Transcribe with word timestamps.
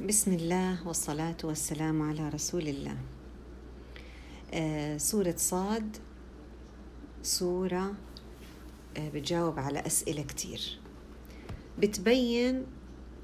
بسم 0.00 0.32
الله 0.32 0.88
والصلاة 0.88 1.36
والسلام 1.44 2.02
على 2.02 2.28
رسول 2.28 2.68
الله. 2.68 2.96
آه، 4.54 4.96
سورة 4.96 5.34
صاد 5.36 5.96
سورة 7.22 7.94
آه، 8.96 9.08
بتجاوب 9.08 9.58
على 9.58 9.86
أسئلة 9.86 10.22
كتير. 10.22 10.78
بتبين 11.78 12.66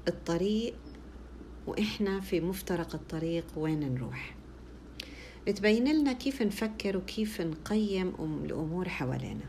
الطريق 0.07 0.75
وإحنا 1.67 2.19
في 2.19 2.41
مفترق 2.41 2.95
الطريق 2.95 3.45
وين 3.57 3.93
نروح. 3.93 4.35
بتبين 5.47 5.87
لنا 5.99 6.13
كيف 6.13 6.41
نفكر 6.41 6.97
وكيف 6.97 7.41
نقيم 7.41 8.13
الأمور 8.45 8.89
حوالينا. 8.89 9.45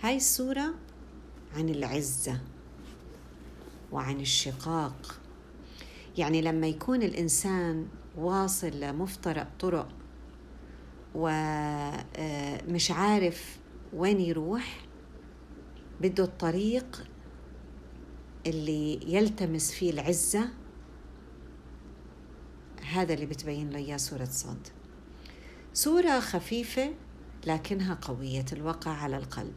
هاي 0.00 0.16
السورة 0.16 0.74
عن 1.56 1.68
العزة 1.68 2.40
وعن 3.92 4.20
الشقاق 4.20 5.20
يعني 6.18 6.42
لما 6.42 6.66
يكون 6.66 7.02
الإنسان 7.02 7.88
واصل 8.16 8.80
لمفترق 8.80 9.48
طرق 9.60 9.88
ومش 11.14 12.90
عارف 12.90 13.58
وين 13.92 14.20
يروح 14.20 14.86
بده 16.00 16.24
الطريق 16.24 17.08
اللي 18.46 19.14
يلتمس 19.14 19.72
فيه 19.72 19.90
العزة 19.90 20.48
هذا 22.92 23.14
اللي 23.14 23.26
بتبين 23.26 23.70
له 23.70 23.78
إياه 23.78 23.96
سورة 23.96 24.24
صاد. 24.24 24.68
سورة 25.72 26.20
خفيفة 26.20 26.94
لكنها 27.46 27.94
قوية 28.02 28.44
الوقع 28.52 28.90
على 28.90 29.16
القلب. 29.16 29.54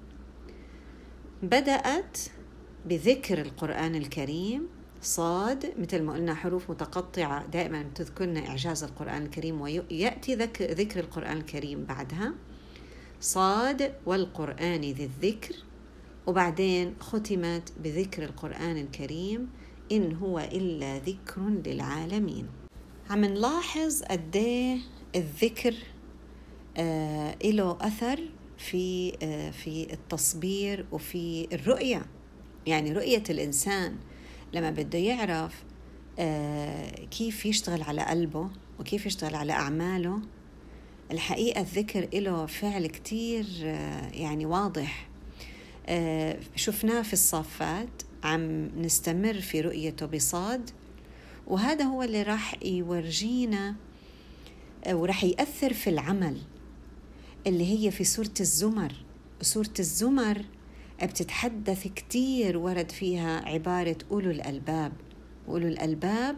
بدأت 1.43 2.17
بذكر 2.85 3.41
القرآن 3.41 3.95
الكريم 3.95 4.67
صاد 5.01 5.73
مثل 5.79 6.01
ما 6.01 6.13
قلنا 6.13 6.35
حروف 6.35 6.69
متقطعة 6.71 7.45
دائما 7.45 7.85
تذكرنا 7.95 8.47
إعجاز 8.47 8.83
القرآن 8.83 9.25
الكريم 9.25 9.61
ويأتي 9.61 10.35
ذكر 10.61 10.99
القرآن 10.99 11.37
الكريم 11.37 11.85
بعدها. 11.85 12.33
صاد 13.21 13.93
والقرآن 14.05 14.81
ذي 14.81 15.03
الذكر 15.03 15.55
وبعدين 16.27 16.95
ختمت 16.99 17.73
بذكر 17.83 18.23
القرآن 18.23 18.77
الكريم 18.77 19.49
إن 19.91 20.15
هو 20.15 20.39
إلا 20.39 20.97
ذكر 20.97 21.41
للعالمين. 21.65 22.47
عم 23.09 23.25
نلاحظ 23.25 24.03
قديه 24.03 24.77
الذكر 25.15 25.75
آه 26.77 27.35
له 27.43 27.77
أثر 27.81 28.19
في 28.57 29.13
آه 29.23 29.51
في 29.51 29.93
التصبير 29.93 30.85
وفي 30.91 31.47
الرؤية. 31.53 32.05
يعني 32.65 32.93
رؤية 32.93 33.23
الإنسان. 33.29 33.95
لما 34.53 34.69
بده 34.71 34.99
يعرف 34.99 35.63
آه 36.19 36.89
كيف 37.05 37.45
يشتغل 37.45 37.81
على 37.81 38.01
قلبه 38.01 38.49
وكيف 38.79 39.05
يشتغل 39.05 39.35
على 39.35 39.53
أعماله 39.53 40.19
الحقيقة 41.11 41.61
الذكر 41.61 42.19
له 42.19 42.45
فعل 42.45 42.87
كتير 42.87 43.45
آه 43.63 44.09
يعني 44.13 44.45
واضح. 44.45 45.07
آه 45.87 46.39
شفناه 46.55 47.01
في 47.01 47.13
الصافات 47.13 47.89
عم 48.23 48.65
نستمر 48.81 49.41
في 49.41 49.61
رؤيته 49.61 50.05
بصاد 50.05 50.69
وهذا 51.47 51.83
هو 51.83 52.03
اللي 52.03 52.23
راح 52.23 52.63
يورجينا 52.63 53.75
وراح 54.91 55.23
يأثر 55.23 55.73
في 55.73 55.89
العمل 55.89 56.37
اللي 57.47 57.65
هي 57.85 57.91
في 57.91 58.03
سورة 58.03 58.33
الزمر. 58.39 58.93
سورة 59.41 59.73
الزمر 59.79 60.41
بتتحدث 61.05 61.87
كتير 61.87 62.57
ورد 62.57 62.91
فيها 62.91 63.49
عبارة 63.49 63.97
أولو 64.11 64.31
الألباب. 64.31 64.91
أولو 65.47 65.67
الألباب 65.67 66.35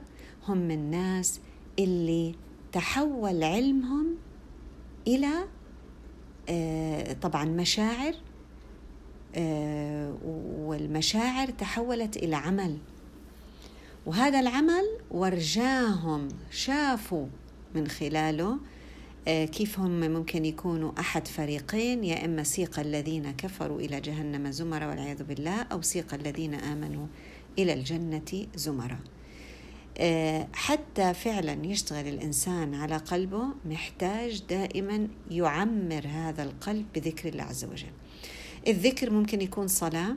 هم 0.48 0.72
الناس 0.72 1.40
اللي 1.80 2.36
تحول 2.72 3.44
علمهم 3.44 4.16
إلى 5.08 5.30
طبعا 7.22 7.46
مشاعر 7.46 8.14
والمشاعر 10.66 11.50
تحولت 11.50 12.18
إلى 12.18 12.36
عمل. 12.36 12.78
وهذا 14.06 14.40
العمل 14.40 14.84
ورجاهم 15.12 16.28
شافوا 16.52 17.26
من 17.76 17.88
خلاله 17.88 18.58
كيف 19.30 19.80
هم 19.80 20.00
ممكن 20.00 20.46
يكونوا 20.46 20.92
أحد 21.00 21.28
فريقين 21.28 22.04
يا 22.04 22.26
إما 22.26 22.44
سيق 22.44 22.80
الذين 22.80 23.32
كفروا 23.32 23.80
إلى 23.80 24.02
جهنم 24.02 24.52
زمرا 24.52 24.88
والعياذ 24.88 25.24
بالله 25.24 25.62
أو 25.62 25.82
سيق 25.82 26.14
الذين 26.14 26.54
آمنوا 26.54 27.08
إلى 27.60 27.74
الجنة 27.74 28.48
زمرا 28.56 29.00
حتى 30.54 31.14
فعلا 31.14 31.66
يشتغل 31.66 32.08
الإنسان 32.08 32.76
على 32.76 32.98
قلبه 32.98 33.44
محتاج 33.66 34.44
دائما 34.50 35.08
يعمر 35.32 36.08
هذا 36.08 36.44
القلب 36.44 36.86
بذكر 36.96 37.30
الله 37.30 37.44
عز 37.44 37.66
وجل. 37.66 37.92
الذكر 38.68 39.10
ممكن 39.10 39.42
يكون 39.42 39.68
صلاة 39.68 40.16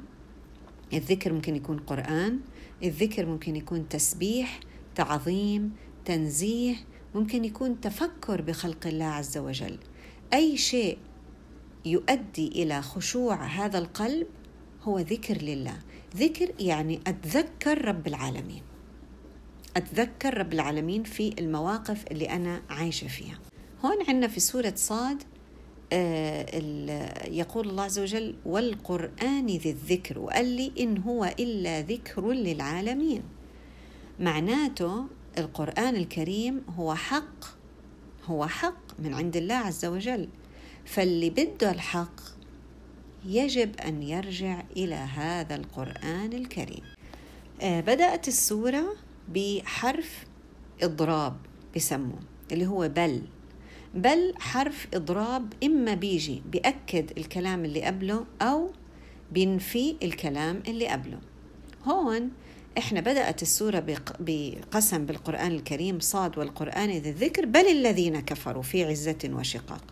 الذكر 0.92 1.32
ممكن 1.32 1.56
يكون 1.56 1.78
قرآن 1.78 2.40
الذكر 2.82 3.26
ممكن 3.26 3.56
يكون 3.56 3.88
تسبيح 3.88 4.60
تعظيم 4.94 5.72
تنزيه 6.04 6.76
ممكن 7.14 7.44
يكون 7.44 7.80
تفكر 7.80 8.40
بخلق 8.40 8.86
الله 8.86 9.04
عز 9.04 9.38
وجل. 9.38 9.78
أي 10.34 10.56
شيء 10.56 10.98
يؤدي 11.84 12.48
إلى 12.48 12.82
خشوع 12.82 13.44
هذا 13.44 13.78
القلب 13.78 14.26
هو 14.82 14.98
ذكر 14.98 15.36
لله. 15.42 15.78
ذكر 16.16 16.52
يعني 16.60 17.00
أتذكر 17.06 17.84
رب 17.84 18.06
العالمين. 18.06 18.62
أتذكر 19.76 20.38
رب 20.38 20.52
العالمين 20.52 21.02
في 21.02 21.34
المواقف 21.38 22.04
اللي 22.10 22.30
أنا 22.30 22.62
عايشة 22.70 23.08
فيها. 23.08 23.38
هون 23.84 23.96
عندنا 24.08 24.28
في 24.28 24.40
سورة 24.40 24.74
صاد 24.76 25.22
يقول 27.38 27.68
الله 27.68 27.82
عز 27.82 27.98
وجل 27.98 28.34
والقرآن 28.46 29.46
ذي 29.46 29.70
الذكر. 29.70 30.18
وقال 30.18 30.46
لي 30.46 30.72
إن 30.80 30.98
هو 30.98 31.24
إلا 31.24 31.80
ذكر 31.80 32.32
للعالمين. 32.32 33.22
معناته 34.20 35.06
القرآن 35.38 35.96
الكريم 35.96 36.62
هو 36.76 36.94
حق 36.94 37.44
هو 38.24 38.46
حق 38.46 39.00
من 39.00 39.14
عند 39.14 39.36
الله 39.36 39.54
عز 39.54 39.84
وجل. 39.84 40.28
فاللي 40.84 41.30
بده 41.30 41.70
الحق 41.70 42.20
يجب 43.24 43.76
أن 43.80 44.02
يرجع 44.02 44.62
إلى 44.76 44.94
هذا 44.94 45.54
القرآن 45.54 46.32
الكريم. 46.32 46.82
بدأت 47.62 48.28
السورة 48.28 48.94
بحرف 49.34 50.24
إضراب 50.82 51.36
بسموه 51.76 52.18
اللي 52.52 52.66
هو 52.66 52.88
بل. 52.88 53.22
بل 53.94 54.34
حرف 54.38 54.86
إضراب 54.94 55.52
إما 55.64 55.94
بيجي 55.94 56.42
بيأكد 56.46 57.18
الكلام 57.18 57.64
اللي 57.64 57.82
قبله 57.82 58.24
أو 58.42 58.70
بينفي 59.32 59.96
الكلام 60.02 60.62
اللي 60.68 60.88
قبله. 60.88 61.18
هون 61.84 62.30
إحنا 62.78 63.00
بدأت 63.00 63.42
السورة 63.42 63.84
بقسم 64.20 65.06
بالقرآن 65.06 65.52
الكريم 65.52 66.00
صاد 66.00 66.38
والقرآن 66.38 66.90
ذي 66.90 67.10
الذكر 67.10 67.46
بل 67.46 67.66
الذين 67.66 68.20
كفروا 68.20 68.62
في 68.62 68.84
عزة 68.84 69.30
وشقاق. 69.32 69.84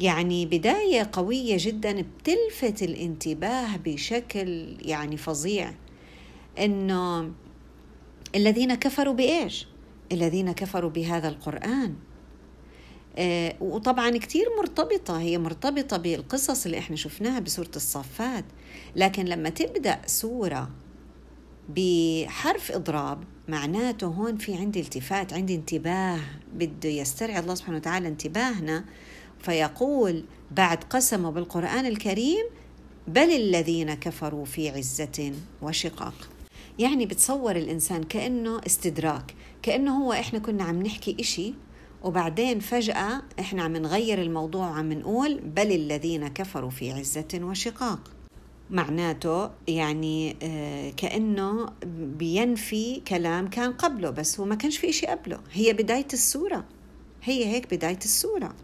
يعني 0.00 0.46
بداية 0.46 1.10
قوية 1.12 1.56
جدا 1.60 2.02
بتلفت 2.02 2.82
الانتباه 2.82 3.76
بشكل 3.76 4.76
يعني 4.82 5.16
فظيع. 5.16 5.74
إنه 6.58 7.32
الذين 8.34 8.74
كفروا 8.74 9.14
بإيش؟ 9.14 9.66
الذين 10.12 10.52
كفروا 10.52 10.90
بهذا 10.90 11.28
القرآن. 11.28 11.94
آه 13.18 13.54
وطبعا 13.60 14.10
كتير 14.18 14.46
مرتبطة 14.58 15.20
هي 15.20 15.38
مرتبطة 15.38 15.96
بالقصص 15.96 16.64
اللي 16.64 16.78
إحنا 16.78 16.96
شفناها 16.96 17.40
بسورة 17.40 17.70
الصافات 17.76 18.44
لكن 18.96 19.24
لما 19.24 19.48
تبدأ 19.48 20.00
سورة 20.06 20.70
بحرف 21.68 22.72
إضراب 22.72 23.24
معناته 23.48 24.06
هون 24.06 24.36
في 24.36 24.54
عندي 24.54 24.80
التفات 24.80 25.32
عندي 25.32 25.54
انتباه 25.54 26.20
بده 26.54 26.88
يسترعي 26.88 27.38
الله 27.38 27.54
سبحانه 27.54 27.76
وتعالى 27.76 28.08
انتباهنا 28.08 28.84
فيقول 29.42 30.24
بعد 30.50 30.84
قسمه 30.84 31.30
بالقرآن 31.30 31.86
الكريم 31.86 32.44
بل 33.08 33.30
الذين 33.36 33.94
كفروا 33.94 34.44
في 34.44 34.70
عزة 34.70 35.32
وشقاق. 35.62 36.28
يعني 36.78 37.06
بتصور 37.06 37.56
الإنسان 37.56 38.02
كأنه 38.02 38.60
استدراك 38.66 39.34
كأنه 39.62 40.04
هو 40.04 40.12
إحنا 40.12 40.38
كنا 40.38 40.64
عم 40.64 40.82
نحكي 40.82 41.16
إشي 41.20 41.54
وبعدين 42.04 42.60
فجأة 42.60 43.22
إحنا 43.40 43.62
عم 43.62 43.76
نغير 43.76 44.22
الموضوع 44.22 44.70
وعم 44.70 44.92
نقول 44.92 45.40
بل 45.40 45.72
الذين 45.72 46.28
كفروا 46.28 46.70
في 46.70 46.92
عزة 46.92 47.40
وشقاق. 47.42 48.10
معناته 48.70 49.50
يعني 49.68 50.32
كأنه 50.96 51.72
بينفي 52.18 53.00
كلام 53.00 53.48
كان 53.48 53.72
قبله 53.72 54.10
بس 54.10 54.40
هو 54.40 54.46
ما 54.46 54.54
كانش 54.54 54.78
في 54.78 54.88
إشي 54.88 55.06
قبله. 55.06 55.40
هي 55.52 55.72
بداية 55.72 56.06
السورة 56.12 56.64
هي 57.22 57.46
هيك 57.46 57.74
بداية 57.74 57.98
السورة 57.98 58.54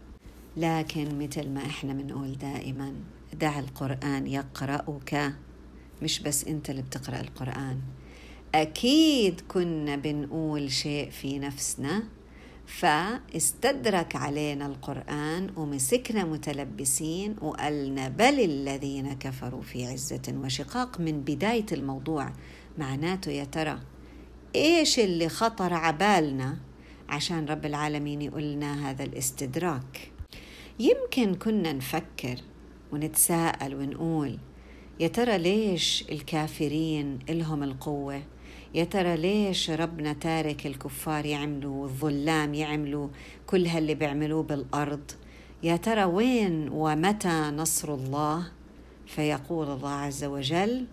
لكن 0.57 1.19
مثل 1.19 1.49
ما 1.49 1.65
إحنا 1.65 1.93
بنقول 1.93 2.37
دائما 2.37 2.93
دع 3.33 3.59
القرآن 3.59 4.27
يقرأك. 4.27 5.33
مش 6.01 6.19
بس 6.19 6.45
أنت 6.45 6.69
اللي 6.69 6.81
بتقرأ 6.81 7.21
القرآن. 7.21 7.79
أكيد 8.55 9.41
كنا 9.47 9.95
بنقول 9.95 10.71
شيء 10.71 11.09
في 11.09 11.39
نفسنا. 11.39 12.03
فاستدرك 12.67 14.15
علينا 14.15 14.65
القرآن 14.65 15.49
ومسكنا 15.57 16.25
متلبسين 16.25 17.35
وقالنا 17.41 18.09
بل 18.09 18.39
الذين 18.39 19.13
كفروا 19.13 19.61
في 19.61 19.85
عزة 19.85 20.33
وشقاق 20.43 20.99
من 20.99 21.21
بداية 21.21 21.65
الموضوع. 21.71 22.33
معناته 22.77 23.31
يا 23.31 23.43
ترى 23.43 23.79
إيش 24.55 24.99
اللي 24.99 25.29
خطر 25.29 25.73
عبالنا 25.73 26.57
عشان 27.09 27.45
رب 27.45 27.65
العالمين 27.65 28.21
يقولنا 28.21 28.89
هذا 28.89 29.03
الاستدراك؟ 29.03 30.11
يمكن 30.79 31.35
كنا 31.35 31.73
نفكر 31.73 32.35
ونتساءل 32.91 33.75
ونقول 33.75 34.39
يا 34.99 35.07
ترى 35.07 35.37
ليش 35.37 36.05
الكافرين 36.11 37.19
إلهم 37.29 37.63
القوة؟ 37.63 38.21
يا 38.75 38.83
ترى 38.83 39.17
ليش 39.17 39.69
ربنا 39.69 40.13
تارك 40.13 40.65
الكفار 40.65 41.25
يعملوا 41.25 41.85
الظلام 41.85 42.53
يعملوا 42.53 43.07
كل 43.47 43.67
هاللي 43.67 43.95
بيعملوه 43.95 44.43
بالأرض؟ 44.43 45.11
يا 45.63 45.75
ترى 45.75 46.03
وين 46.03 46.69
ومتى 46.69 47.51
نصر 47.55 47.93
الله؟ 47.93 48.47
فيقول 49.07 49.71
الله 49.71 49.89
عز 49.89 50.23
وجل 50.23 50.85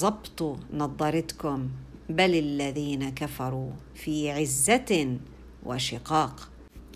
ضبطوا 0.00 0.56
نظرتكم 0.72 1.68
بل 2.08 2.34
الذين 2.34 3.10
كفروا 3.10 3.70
في 3.94 4.30
عزة 4.30 5.16
وشقاق. 5.66 6.48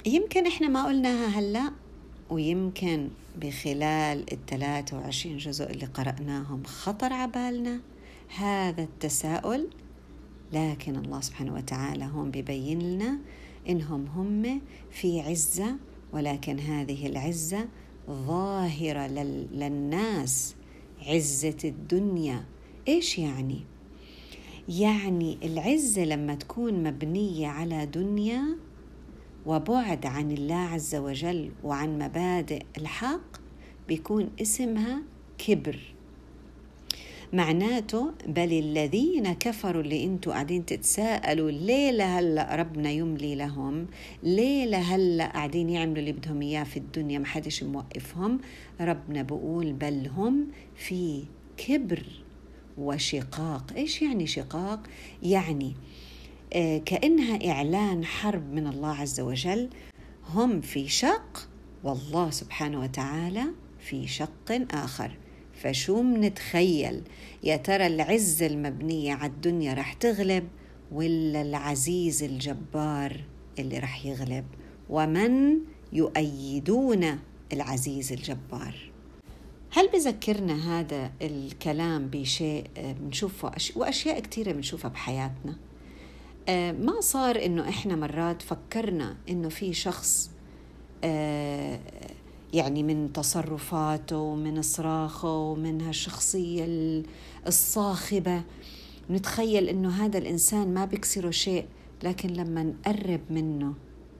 يمكن 0.06 0.46
إحنا 0.46 0.68
ما 0.68 0.86
قلناها 0.86 1.26
هلأ 1.26 1.72
ويمكن 2.30 3.08
بخلال 3.36 4.32
الثلاثة 4.32 4.96
وعشرين 4.96 5.36
جزء 5.36 5.70
اللي 5.70 5.86
قرأناهم 5.86 6.62
خطر 6.64 7.12
عبالنا 7.12 7.80
هذا 8.36 8.82
التساؤل 8.82 9.68
لكن 10.52 10.96
الله 10.96 11.20
سبحانه 11.20 11.54
وتعالى 11.54 12.04
هون 12.04 12.30
ببين 12.30 12.78
لنا 12.78 13.18
إنهم 13.68 14.06
هم 14.06 14.60
في 14.90 15.20
عزة 15.20 15.76
ولكن 16.12 16.58
هذه 16.58 17.06
العزة 17.06 17.68
ظاهرة 18.10 19.06
للناس 19.52 20.54
عزة 21.06 21.56
الدنيا 21.64 22.44
إيش 22.88 23.18
يعني؟ 23.18 23.60
يعني 24.68 25.38
العزة 25.42 26.04
لما 26.04 26.34
تكون 26.34 26.82
مبنية 26.82 27.48
على 27.48 27.86
دنيا 27.86 28.58
وبعد 29.46 30.06
عن 30.06 30.32
الله 30.32 30.54
عز 30.54 30.94
وجل 30.94 31.50
وعن 31.64 31.98
مبادئ 31.98 32.62
الحق 32.78 33.36
بيكون 33.88 34.30
اسمها 34.40 35.02
كبر 35.38 35.91
معناته 37.32 38.12
بل 38.26 38.52
الذين 38.52 39.32
كفروا 39.32 39.82
اللي 39.82 40.04
أنتوا 40.04 40.32
قاعدين 40.32 40.66
تتساءلوا 40.66 41.50
ليه 41.50 41.90
لهلا 41.90 42.56
ربنا 42.56 42.90
يملي 42.90 43.34
لهم؟ 43.34 43.86
ليه 44.22 44.64
لهلا 44.64 45.26
قاعدين 45.26 45.70
يعملوا 45.70 45.98
اللي 45.98 46.12
بدهم 46.12 46.42
إياه 46.42 46.64
في 46.64 46.76
الدنيا؟ 46.76 47.18
ما 47.18 47.26
حدش 47.26 47.62
موقفهم. 47.62 48.40
ربنا 48.80 49.22
بقول 49.22 49.72
بل 49.72 50.10
هم 50.16 50.46
في 50.76 51.24
كبر 51.56 52.02
وشقاق. 52.78 53.72
إيش 53.76 54.02
يعني 54.02 54.26
شقاق؟ 54.26 54.80
يعني 55.22 55.74
آه 56.52 56.78
كأنها 56.78 57.50
إعلان 57.50 58.04
حرب 58.04 58.52
من 58.52 58.66
الله 58.66 58.94
عز 58.94 59.20
وجل. 59.20 59.70
هم 60.28 60.60
في 60.60 60.88
شق 60.88 61.48
والله 61.84 62.30
سبحانه 62.30 62.80
وتعالى 62.80 63.44
في 63.78 64.06
شق 64.06 64.66
آخر. 64.70 65.21
فشو 65.62 66.02
منتخيل؟ 66.02 67.02
يا 67.42 67.56
ترى 67.56 67.86
العزة 67.86 68.46
المبنية 68.46 69.14
على 69.14 69.30
الدنيا 69.30 69.74
رح 69.74 69.92
تغلب 69.92 70.48
ولا 70.92 71.42
العزيز 71.42 72.22
الجبار 72.22 73.24
اللي 73.58 73.78
رح 73.78 74.06
يغلب؟ 74.06 74.44
ومن 74.90 75.58
يؤيدون 75.92 77.18
العزيز 77.52 78.12
الجبار؟ 78.12 78.92
هل 79.70 79.88
بذكرنا 79.88 80.80
هذا 80.80 81.12
الكلام 81.22 82.08
بشيء 82.08 82.64
بنشوفه 83.00 83.52
وأشياء 83.76 84.20
كثيرة 84.20 84.52
بنشوفها 84.52 84.90
بحياتنا؟ 84.90 85.56
آه، 86.48 86.72
ما 86.72 87.00
صار 87.00 87.44
إنه 87.44 87.68
إحنا 87.68 87.96
مرات 87.96 88.42
فكرنا 88.42 89.16
إنه 89.28 89.48
في 89.48 89.72
شخص 89.72 90.30
آه، 91.04 91.80
يعني 92.52 92.82
من 92.82 93.12
تصرفاته 93.12 94.16
ومن 94.18 94.62
صراخه 94.62 95.36
ومن 95.36 95.80
هالشخصية 95.80 96.66
الصاخبة. 97.46 98.42
نتخيل 99.10 99.68
إنه 99.68 100.04
هذا 100.04 100.18
الإنسان 100.18 100.74
ما 100.74 100.84
بيكسره 100.84 101.30
شيء 101.30 101.66
لكن 102.02 102.28
لما 102.28 102.62
نقرب 102.62 103.20
منه 103.30 103.74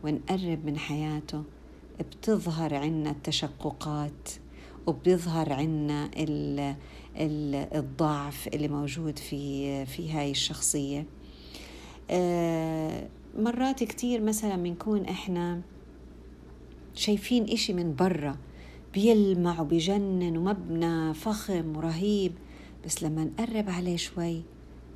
ونقرب 0.05 0.65
من 0.65 0.79
حياته 0.79 1.43
بتظهر 2.01 2.75
عنا 2.75 3.11
التشققات 3.11 4.29
وبيظهر 4.87 5.53
عنا 5.53 6.11
الضعف 7.75 8.49
اللي 8.49 8.69
موجود 8.69 9.19
في 9.19 9.87
في 9.87 10.13
هاي 10.13 10.31
الشخصية. 10.31 11.07
آه، 12.11 13.09
مرات 13.39 13.85
كتير 13.85 14.21
مثلا 14.21 14.57
بنكون 14.57 15.05
إحنا 15.05 15.61
شايفين 16.95 17.45
إشي 17.51 17.73
من 17.73 17.95
برا 17.95 18.37
بيلمع 18.95 19.61
وبيجنن 19.61 20.37
ومبنى 20.37 21.15
فخم 21.15 21.77
ورهيب. 21.77 22.33
بس 22.87 23.03
لما 23.03 23.25
نقرب 23.25 23.71
عليه 23.71 23.97
شوي 23.97 24.43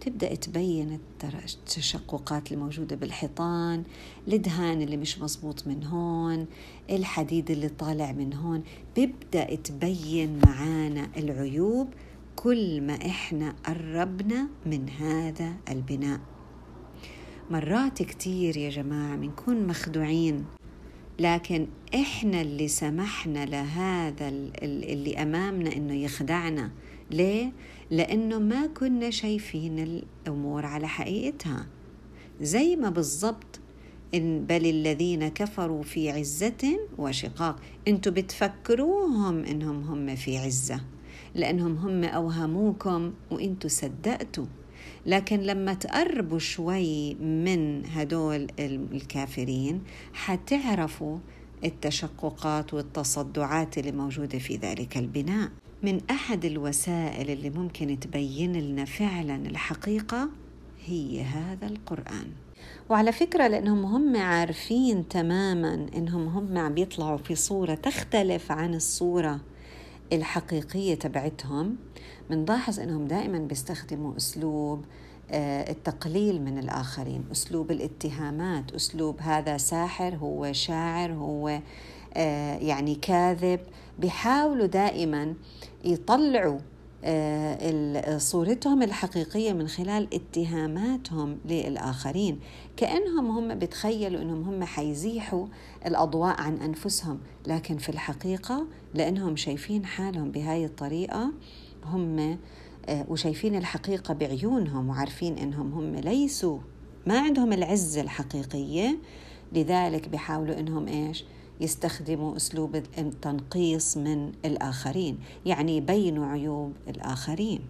تبدأ 0.00 0.34
تبين 0.34 0.98
التشققات 1.25 2.52
الموجودة 2.52 2.96
بالحيطان 2.96 3.84
الدهان 4.28 4.82
اللي 4.82 4.96
مش 4.96 5.19
مزبوط 5.19 5.66
من 5.66 5.84
هون 5.84 6.46
الحديد 6.90 7.50
اللي 7.50 7.69
طالع 7.69 8.12
من 8.12 8.34
هون. 8.34 8.62
بيبدأ 8.96 9.54
تبين 9.54 10.40
معانا 10.46 11.08
العيوب 11.16 11.88
كل 12.37 12.81
ما 12.81 12.94
إحنا 12.94 13.54
قربنا 13.66 14.49
من 14.66 14.88
هذا 14.88 15.52
البناء. 15.70 16.20
مرات 17.50 18.02
كتير 18.02 18.56
يا 18.56 18.70
جماعة 18.70 19.16
بنكون 19.16 19.66
مخدوعين. 19.66 20.44
لكن 21.18 21.66
إحنا 21.94 22.40
اللي 22.40 22.68
سمحنا 22.68 23.46
لهذا 23.46 24.28
اللي 24.62 25.22
أمامنا 25.22 25.76
إنه 25.76 25.94
يخدعنا. 25.94 26.70
ليه؟ 27.10 27.52
لأنه 27.90 28.38
ما 28.38 28.66
كنا 28.66 29.10
شايفين 29.10 29.78
الأمور 29.78 30.66
على 30.66 30.88
حقيقتها. 30.88 31.66
زي 32.40 32.76
ما 32.76 32.90
بالضبط 32.90 33.61
إن 34.14 34.44
بل 34.44 34.66
الذين 34.66 35.28
كفروا 35.28 35.82
في 35.82 36.11
عزة 36.11 36.78
وشقاق. 36.99 37.56
أنتوا 37.88 38.12
بتفكروهم 38.12 39.44
إنهم 39.44 39.82
هم 39.82 40.16
في 40.16 40.38
عزة. 40.38 40.80
لأنهم 41.35 41.76
هم 41.76 42.04
أوهموكم 42.04 43.12
وأنتوا 43.30 43.70
صدقتوا. 43.70 44.46
لكن 45.06 45.40
لما 45.40 45.75
تقربوا 45.75 46.38
شوي 46.38 47.14
من 47.14 47.86
هدول 47.86 48.46
الكافرين 48.58 49.82
حتعرفوا 50.12 51.18
التشققات 51.64 52.75
والتصدعات 52.75 53.78
اللي 53.78 53.92
موجودة 53.92 54.38
في 54.38 54.56
ذلك 54.56 54.96
البناء. 54.96 55.48
من 55.82 56.00
أحد 56.10 56.44
الوسائل 56.44 57.30
اللي 57.30 57.50
ممكن 57.50 58.00
تبين 58.00 58.52
لنا 58.52 58.84
فعلا 58.84 59.36
الحقيقة 59.36 60.28
هي 60.86 61.22
هذا 61.22 61.66
القرآن. 61.66 62.30
وعلى 62.88 63.12
فكرة 63.12 63.46
لأنهم 63.46 63.84
هم 63.84 64.16
عارفين 64.16 65.08
تماما 65.08 65.86
أنهم 65.96 66.28
هم 66.28 66.58
عم 66.58 66.75
بيطلعوا 66.75 67.16
في 67.16 67.34
صورة 67.34 67.75
تختلف 67.75 68.52
عن 68.52 68.75
الصورة 68.75 69.40
الحقيقية 70.12 70.94
تبعتهم 70.94 71.76
بنلاحظ 72.30 72.80
إنهم 72.80 73.06
دائما 73.06 73.38
بيستخدموا 73.38 74.16
أسلوب 74.16 74.84
آه، 75.30 75.70
التقليل 75.70 76.42
من 76.42 76.58
الآخرين 76.58 77.25
أسلوب 77.32 77.70
الاتهامات 77.70 78.75
أسلوب 78.75 79.20
هذا 79.20 79.56
ساحر 79.56 80.14
هو 80.14 80.52
شاعر 80.52 81.12
هو 81.12 81.60
آه، 82.16 82.56
يعني 82.56 82.94
كاذب. 82.94 83.60
بيحاولوا 83.98 84.66
دائما 84.66 85.34
يطلعوا 85.84 86.58
آه، 87.04 88.18
صورتهم 88.18 88.82
الحقيقية 88.82 89.52
من 89.52 89.68
خلال 89.68 90.08
اتهاماتهم 90.14 91.38
للآخرين. 91.44 92.40
كأنهم 92.76 93.30
هم 93.30 93.58
بتخيلوا 93.58 94.22
إنهم 94.22 94.42
هم 94.42 94.64
حيزيحوا 94.64 95.46
الأضواء 95.86 96.40
عن 96.40 96.56
أنفسهم. 96.56 97.18
لكن 97.46 97.76
في 97.78 97.88
الحقيقة 97.88 98.66
لأنهم 98.96 99.36
شايفين 99.36 99.84
حالهم 99.84 100.30
بهاي 100.30 100.64
الطريقة 100.64 101.32
هم 101.84 102.38
آه، 102.88 103.06
وشايفين 103.08 103.54
الحقيقة 103.54 104.14
بعيونهم 104.14 104.88
وعارفين 104.88 105.38
إنهم 105.38 105.72
هم 105.72 105.94
ليسوا 105.94 106.58
ما 107.06 107.18
عندهم 107.20 107.52
العزه 107.52 108.00
الحقيقية. 108.00 108.98
لذلك 109.52 110.08
بيحاولوا 110.08 110.58
إنهم 110.58 110.88
إيش؟ 110.88 111.24
يستخدموا 111.60 112.36
أسلوب 112.36 112.76
التنقيص 112.98 113.96
من 113.96 114.32
الآخرين 114.44 115.18
يعني 115.46 115.76
يبينوا 115.76 116.26
عيوب 116.26 116.72
الآخرين. 116.88 117.60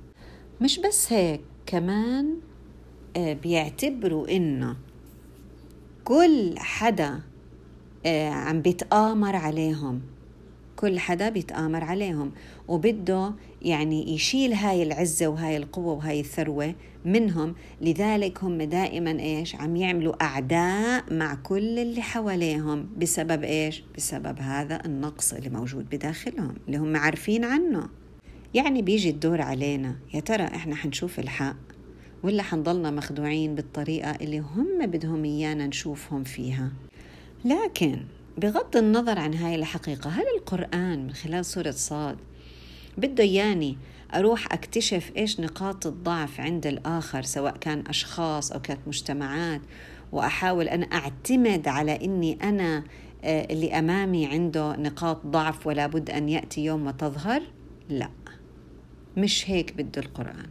مش 0.61 0.79
بس 0.79 1.13
هيك 1.13 1.41
كمان 1.67 2.37
آه، 3.17 3.33
بيعتبروا 3.33 4.37
إنه 4.37 4.77
كل 6.05 6.55
حدا 6.59 7.21
آه، 8.07 8.31
عم 8.31 8.63
بيتآمر 8.63 9.37
عليهم. 9.37 10.01
كل 10.77 10.99
حدا 10.99 11.29
بيتآمر 11.29 11.85
عليهم 11.85 12.33
وبده 12.69 13.33
يعني 13.63 14.15
يشيل 14.15 14.53
هاي 14.53 14.83
العزة 14.83 15.27
وهاي 15.27 15.57
القوة 15.57 15.93
وهاي 15.93 16.21
الثروة 16.21 16.75
منهم. 17.05 17.55
لذلك 17.81 18.45
هم 18.45 18.63
دائما 18.63 19.11
إيش؟ 19.11 19.57
عم 19.57 19.77
يعملوا 19.77 20.23
أعداء 20.25 21.15
مع 21.15 21.35
كل 21.35 21.79
اللي 21.79 22.03
حواليهم. 22.03 22.87
بسبب 22.99 23.45
إيش؟ 23.45 23.85
بسبب 23.97 24.39
هذا 24.39 24.85
النقص 24.85 25.33
اللي 25.33 25.51
موجود 25.51 25.89
بداخلهم 25.91 26.55
اللي 26.67 26.79
هم 26.79 26.97
عارفين 26.97 27.45
عنه. 27.45 27.89
يعني 28.55 28.83
بيجي 28.83 29.11
الدور 29.11 29.41
علينا 29.41 29.97
يا 30.15 30.21
ترى 30.21 30.45
إحنا 30.45 30.75
حنشوف 30.75 31.19
الحق 31.19 31.57
ولا 32.23 32.43
حنضلنا 32.43 32.91
مخدوعين 32.91 33.55
بالطريقة 33.55 34.11
اللي 34.11 34.39
هم 34.39 34.87
بدهم 34.87 35.25
إيانا 35.25 35.67
نشوفهم 35.67 36.25
فيها؟ 36.25 36.73
لكن 37.45 37.99
بغض 38.39 38.77
النظر 38.77 39.19
عن 39.19 39.35
هاي 39.35 39.55
الحقيقة 39.55 40.11
هل 40.11 40.25
القرآن 40.39 41.07
من 41.07 41.13
خلال 41.13 41.45
سورة 41.45 41.71
صاد 41.71 42.17
بده 42.99 43.25
ياني 43.25 43.79
أروح 44.15 44.53
أكتشف 44.53 45.13
إيش 45.17 45.41
نقاط 45.41 45.87
الضعف 45.87 46.41
عند 46.41 46.67
الآخر 46.67 47.23
سواء 47.23 47.57
كان 47.57 47.85
أشخاص 47.87 48.53
أو 48.53 48.61
كانت 48.61 48.81
مجتمعات؟ 48.87 49.61
وأحاول 50.13 50.69
أن 50.69 50.93
أعتمد 50.93 51.69
على 51.69 52.05
إني 52.05 52.39
أنا 52.43 52.85
آه، 53.25 53.47
اللي 53.53 53.79
أمامي 53.79 54.27
عنده 54.27 54.77
نقاط 54.77 55.27
ضعف 55.27 55.67
ولا 55.67 55.87
بد 55.87 56.11
أن 56.11 56.29
يأتي 56.29 56.65
يوم 56.65 56.87
وتظهر؟ 56.87 57.43
لا. 57.89 58.11
مش 59.17 59.51
هيك 59.51 59.73
بده 59.73 60.03
القرآن. 60.03 60.47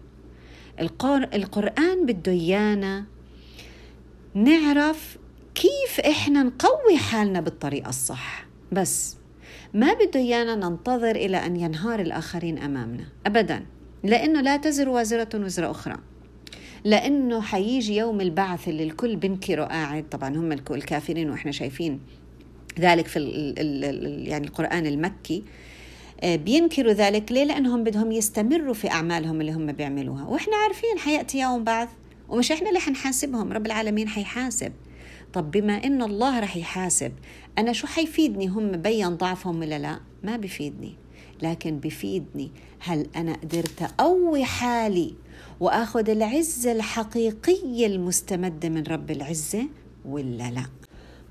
القرآن 1.33 2.05
بده 2.05 2.31
إيانا 2.31 3.05
نعرف 4.33 5.17
كيف 5.55 5.99
إحنا 5.99 6.43
نقوي 6.43 6.97
حالنا 6.97 7.41
بالطريقة 7.41 7.89
الصح؟ 7.89 8.45
بس 8.71 9.17
ما 9.73 9.93
بده 9.93 10.19
إيانا 10.19 10.55
ننتظر 10.55 11.15
إلى 11.15 11.37
أن 11.45 11.55
ينهار 11.55 11.99
الآخرين 11.99 12.57
أمامنا 12.57 13.03
أبدا. 13.25 13.65
لأنه 14.03 14.41
لا 14.41 14.57
تزر 14.57 14.89
وازرة 14.89 15.29
وزر 15.35 15.71
أخرى. 15.71 15.97
لأنه 16.83 17.41
حيجي 17.41 17.95
يوم 17.95 18.21
البعث 18.21 18.67
اللي 18.67 18.83
الكل 18.83 19.15
بنكره 19.15 19.63
قاعد 19.63 20.09
طبعا 20.09 20.35
هم 20.35 20.51
الكل 20.51 20.81
كافرين 20.81 21.29
وإحنا 21.29 21.51
شايفين 21.51 21.99
ذلك 22.79 23.07
في 23.07 23.19
ال 23.19 23.55
ال 23.59 24.27
يعني 24.27 24.47
القرآن 24.47 24.85
المكي 24.85 25.43
آه، 26.23 26.35
بينكروا 26.35 26.93
ذلك 26.93 27.31
ليه؟ 27.31 27.43
لأنهم 27.43 27.83
بدهم 27.83 28.11
يستمروا 28.11 28.73
في 28.73 28.91
أعمالهم 28.91 29.41
اللي 29.41 29.51
هم 29.51 29.71
بيعملوها. 29.71 30.23
وإحنا 30.23 30.55
عارفين 30.55 30.99
حيأتي 30.99 31.39
يوم 31.39 31.63
بعث 31.63 31.89
ومش 32.29 32.51
إحنا 32.51 32.69
اللي 32.69 32.79
حنحاسبهم 32.79 33.53
رب 33.53 33.65
العالمين 33.65 34.07
حيحاسب. 34.07 34.71
طب 35.35 35.51
بما 35.51 35.83
إن 35.83 36.01
الله 36.01 36.39
رح 36.39 36.57
يحاسب 36.57 37.11
أنا 37.57 37.73
شو 37.73 37.87
حيفيدني 37.87 38.47
هم 38.47 38.71
بين 38.71 39.09
ضعفهم 39.09 39.59
ولا 39.59 39.79
لا؟ 39.79 39.99
ما 40.23 40.37
بفيدني. 40.37 40.95
لكن 41.41 41.79
بفيدني 41.79 42.51
هل 42.79 43.07
أنا 43.15 43.33
قدرت 43.33 43.81
أقوي 43.81 44.45
حالي 44.45 45.13
وأخذ 45.59 46.09
العزة 46.09 46.71
الحقيقية 46.71 47.85
المستمدة 47.87 48.69
من 48.69 48.83
رب 48.83 49.11
العزة 49.11 49.67
ولا 50.05 50.51
لا؟ 50.51 50.65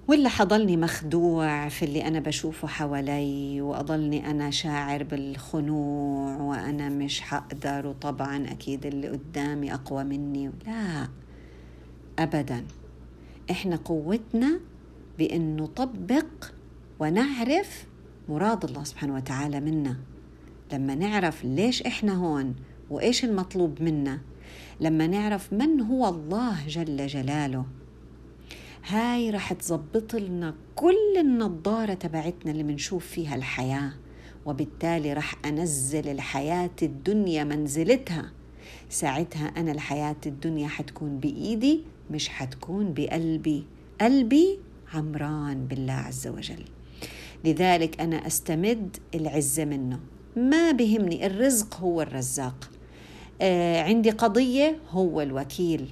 ولا 0.08 0.28
حضلني 0.28 0.76
مخدوع 0.76 1.68
في 1.68 1.84
اللي 1.84 2.06
أنا 2.06 2.20
بشوفه 2.20 2.68
حوالي 2.68 3.60
وأضلني 3.60 4.30
أنا 4.30 4.50
شاعر 4.50 5.02
بالخنوع 5.02 6.36
وأنا 6.36 6.88
مش 6.88 7.20
حقدر 7.20 7.86
وطبعا 7.86 8.50
أكيد 8.50 8.86
اللي 8.86 9.08
قدامي 9.08 9.74
أقوى 9.74 10.04
مني؟ 10.04 10.50
لا 10.66 11.08
أبدا. 12.18 12.64
إحنا 13.50 13.76
قوتنا 13.76 14.60
بأن 15.18 15.56
نطبق 15.56 16.26
ونعرف 17.00 17.86
مراد 18.28 18.64
الله 18.64 18.84
سبحانه 18.84 19.14
وتعالى 19.14 19.60
منا. 19.60 19.96
لما 20.72 20.94
نعرف 20.94 21.44
ليش 21.44 21.82
إحنا 21.82 22.14
هون 22.14 22.54
وإيش 22.90 23.24
المطلوب 23.24 23.82
منا. 23.82 24.20
لما 24.80 25.06
نعرف 25.06 25.52
من 25.52 25.80
هو 25.80 26.08
الله 26.08 26.66
جل 26.68 27.06
جلاله. 27.06 27.66
هاي 28.86 29.30
رح 29.30 29.52
تظبط 29.52 30.14
لنا 30.14 30.54
كل 30.74 31.16
النظارة 31.18 31.94
تبعتنا 31.94 32.52
اللي 32.52 32.62
بنشوف 32.62 33.06
فيها 33.06 33.34
الحياة. 33.34 33.92
وبالتالي 34.46 35.12
رح 35.12 35.34
أنزل 35.44 36.08
الحياة 36.08 36.70
الدنيا 36.82 37.44
منزلتها. 37.44 38.32
ساعتها 38.88 39.46
أنا 39.46 39.72
الحياة 39.72 40.16
الدنيا 40.26 40.68
حتكون 40.68 41.18
بإيدي 41.18 41.84
مش 42.10 42.28
حتكون 42.28 42.94
بقلبي. 42.94 43.64
قلبي 44.00 44.58
عمران 44.94 45.66
بالله 45.66 45.92
عز 45.92 46.26
وجل. 46.26 46.64
لذلك 47.44 48.00
أنا 48.00 48.26
أستمد 48.26 48.96
العزة 49.14 49.64
منه. 49.64 50.00
ما 50.36 50.72
بهمني 50.72 51.26
الرزق 51.26 51.76
هو 51.76 52.02
الرزاق. 52.02 52.70
آه 53.42 53.82
عندي 53.82 54.10
قضية 54.10 54.78
هو 54.90 55.20
الوكيل. 55.20 55.86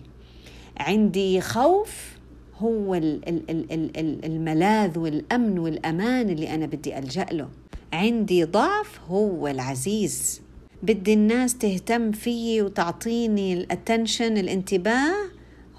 عندي 0.77 1.41
خوف 1.41 2.13
هو 2.59 2.95
الملاذ 4.25 4.99
والأمن 4.99 5.59
والأمان 5.59 6.31
اللي 6.31 6.55
أنا 6.55 6.67
بدي 6.67 6.99
ألجأ 6.99 7.27
له. 7.33 7.49
عندي 7.93 8.45
ضعف 8.45 9.01
هو 9.09 9.49
العزيز. 9.49 10.43
بدي 10.83 11.15
الناس 11.15 11.59
تهتم 11.59 12.13
فيي 12.13 12.63
وتعطيني 12.63 13.53
الاتنشن 13.53 14.39
الانتباه. 14.39 15.15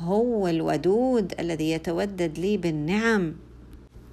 هو 0.04 0.48
الودود 0.48 1.34
الذي 1.40 1.72
يتودد 1.72 2.40
لي 2.40 2.58
بالنعم. 2.58 3.36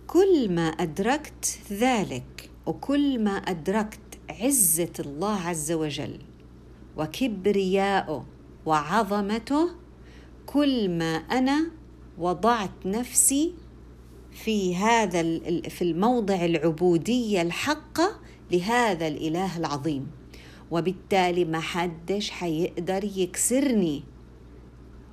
كل 0.06 0.52
ما 0.52 0.68
أدركت 0.68 1.58
ذلك 1.72 2.50
وكل 2.66 3.18
ما 3.18 3.30
أدركت 3.30 4.00
عزة 4.30 4.92
الله 5.00 5.40
عز 5.40 5.72
وجل 5.72 6.18
وكبرياءه 6.96 8.26
وعظمته 8.66 9.70
كل 10.46 10.88
ما 10.88 11.14
أنا 11.14 11.70
وضعت 12.18 12.86
نفسي 12.86 13.54
في 14.32 14.76
هذا 14.76 15.22
في 15.68 15.82
الموضع 15.82 16.44
العبودية 16.44 17.42
الحقه 17.42 18.20
لهذا 18.52 19.08
الإله 19.08 19.58
العظيم. 19.58 20.06
وبالتالي 20.70 21.44
ما 21.44 21.60
حدش 21.60 22.30
حيقدر 22.30 23.04
يكسرني. 23.04 24.02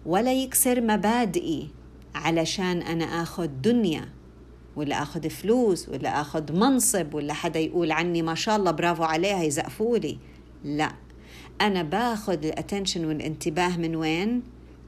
ولا 0.07 0.33
يكسر 0.33 0.81
مبادئي 0.81 1.67
علشان 2.15 2.81
أنا 2.81 3.05
آخذ 3.05 3.47
دنيا 3.47 4.09
ولا 4.75 5.01
آخذ 5.01 5.29
فلوس 5.29 5.89
ولا 5.89 6.21
آخذ 6.21 6.53
منصب 6.53 7.13
ولا 7.13 7.33
حدا 7.33 7.59
يقول 7.59 7.91
عني 7.91 8.21
ما 8.21 8.35
شاء 8.35 8.55
الله 8.55 8.71
برافو 8.71 9.03
عليها 9.03 9.43
يزقفولي 9.43 10.17
لا 10.63 10.91
أنا 11.61 11.83
باخذ 11.83 12.45
الاتنشن 12.45 13.05
والانتباه 13.05 13.77
من 13.77 13.95
وين؟ 13.95 14.43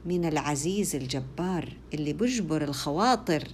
من 0.06 0.24
العزيز 0.24 0.96
الجبار 0.96 1.68
اللي 1.94 2.12
بجبر 2.12 2.64
الخواطر. 2.64 3.48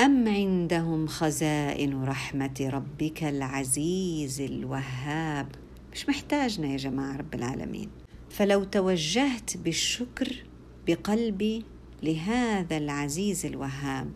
أم 0.00 0.28
عندهم 0.28 1.06
خزائن 1.06 2.04
رحمة 2.04 2.70
ربك 2.72 3.24
العزيز 3.24 4.40
الوهاب؟ 4.40 5.46
مش 5.92 6.08
محتاجنا 6.08 6.66
يا 6.66 6.76
جماعة 6.76 7.16
رب 7.16 7.34
العالمين. 7.34 7.90
فلو 8.30 8.64
توجهت 8.64 9.56
بالشكر 9.56 10.44
بقلبي 10.88 11.64
لهذا 12.02 12.76
العزيز 12.76 13.46
الوهاب 13.46 14.10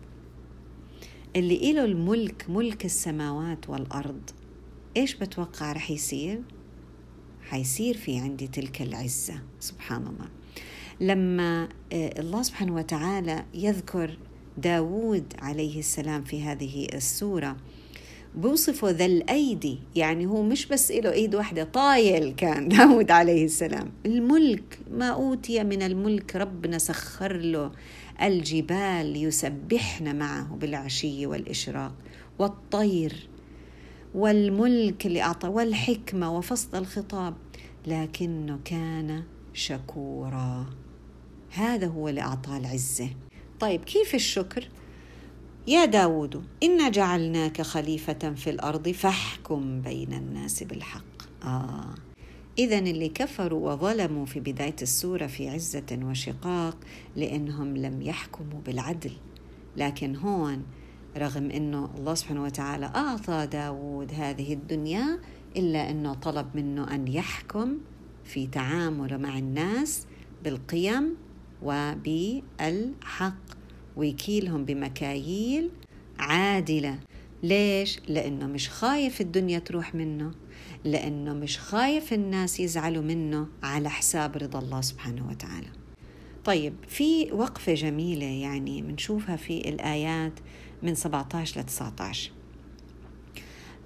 اللي 1.35 1.71
إله 1.71 1.85
الملك 1.85 2.45
ملك 2.49 2.85
السماوات 2.85 3.69
والأرض 3.69 4.29
إيش 4.97 5.15
بتوقع 5.15 5.71
رح 5.71 5.91
يصير؟ 5.91 6.41
حيصير 7.41 7.97
في 7.97 8.17
عندي 8.17 8.47
تلك 8.47 8.81
العزة 8.81 9.33
سبحان 9.59 10.07
الله 10.07 10.27
لما 10.99 11.69
آه، 11.93 12.19
الله 12.19 12.41
سبحانه 12.41 12.75
وتعالى 12.75 13.45
يذكر 13.53 14.17
داود 14.57 15.33
عليه 15.39 15.79
السلام 15.79 16.23
في 16.23 16.43
هذه 16.43 16.87
السورة 16.93 17.57
بوصفه 18.35 18.89
ذا 18.89 19.05
الأيدي 19.05 19.79
يعني 19.95 20.25
هو 20.25 20.43
مش 20.43 20.65
بس 20.65 20.91
له 20.91 21.11
إيد 21.11 21.35
واحدة 21.35 21.63
طايل 21.63 22.35
كان 22.35 22.67
داود 22.77 23.11
عليه 23.11 23.45
السلام. 23.45 23.91
الملك 24.05 24.79
ما 24.91 25.09
أوتي 25.09 25.63
من 25.63 25.81
الملك 25.81 26.35
ربنا 26.35 26.77
سخر 26.77 27.37
له. 27.37 27.71
الجبال 28.21 29.15
يسبحن 29.23 30.15
معه 30.15 30.55
بالعشي 30.55 31.25
والإشراق 31.27 31.93
والطير. 32.39 33.29
والملك 34.15 35.05
اللي 35.05 35.21
أعطى 35.21 35.47
والحكمة 35.47 36.37
وفصل 36.37 36.77
الخطاب 36.77 37.33
لكنه 37.87 38.59
كان 38.65 39.23
شكورا. 39.53 40.65
هذا 41.49 41.87
هو 41.87 42.09
اللي 42.09 42.21
أعطاه 42.21 42.57
العزة. 42.57 43.09
طيب 43.59 43.83
كيف 43.83 44.15
الشكر؟ 44.15 44.69
يا 45.67 45.85
داود 45.85 46.43
إنا 46.63 46.89
جعلناك 46.89 47.61
خليفة 47.61 48.33
في 48.35 48.49
الأرض 48.49 48.89
فاحكم 48.89 49.81
بين 49.81 50.13
الناس 50.13 50.63
بالحق. 50.63 51.03
آه. 51.43 51.95
إذا 52.59 52.79
اللي 52.79 53.09
كفروا 53.09 53.71
وظلموا 53.71 54.25
في 54.25 54.39
بداية 54.39 54.75
السورة 54.81 55.27
في 55.27 55.49
عزة 55.49 55.99
وشقاق 56.03 56.77
لأنهم 57.15 57.77
لم 57.77 58.01
يحكموا 58.01 58.61
بالعدل. 58.65 59.11
لكن 59.77 60.15
هون 60.15 60.63
رغم 61.17 61.51
أنه 61.51 61.89
الله 61.97 62.13
سبحانه 62.13 62.43
وتعالى 62.43 62.85
أعطى 62.85 63.47
داود 63.51 64.11
هذه 64.13 64.53
الدنيا 64.53 65.19
إلا 65.57 65.89
أنه 65.89 66.13
طلب 66.13 66.47
منه 66.55 66.95
أن 66.95 67.07
يحكم 67.07 67.77
في 68.23 68.47
تعامله 68.47 69.17
مع 69.17 69.37
الناس 69.37 70.07
بالقيم 70.43 71.15
وبالحق. 71.61 73.33
ويكيلهم 73.95 74.65
بمكاييل 74.65 75.69
عادلة. 76.19 76.99
ليش؟ 77.43 77.99
لأنه 78.07 78.47
مش 78.47 78.69
خايف 78.69 79.21
الدنيا 79.21 79.59
تروح 79.59 79.95
منه 79.95 80.31
لأنه 80.83 81.33
مش 81.33 81.59
خايف 81.59 82.13
الناس 82.13 82.59
يزعلوا 82.59 83.03
منه 83.03 83.47
على 83.63 83.89
حساب 83.89 84.37
رضا 84.37 84.59
الله 84.59 84.81
سبحانه 84.81 85.29
وتعالى. 85.29 85.67
طيب 86.45 86.73
في 86.87 87.31
وقفة 87.31 87.73
جميلة 87.73 88.25
يعني 88.25 88.81
بنشوفها 88.81 89.35
في 89.35 89.69
الآيات 89.69 90.33
من 90.83 90.95
17 90.95 91.61
ل 91.61 91.63
19 91.63 92.31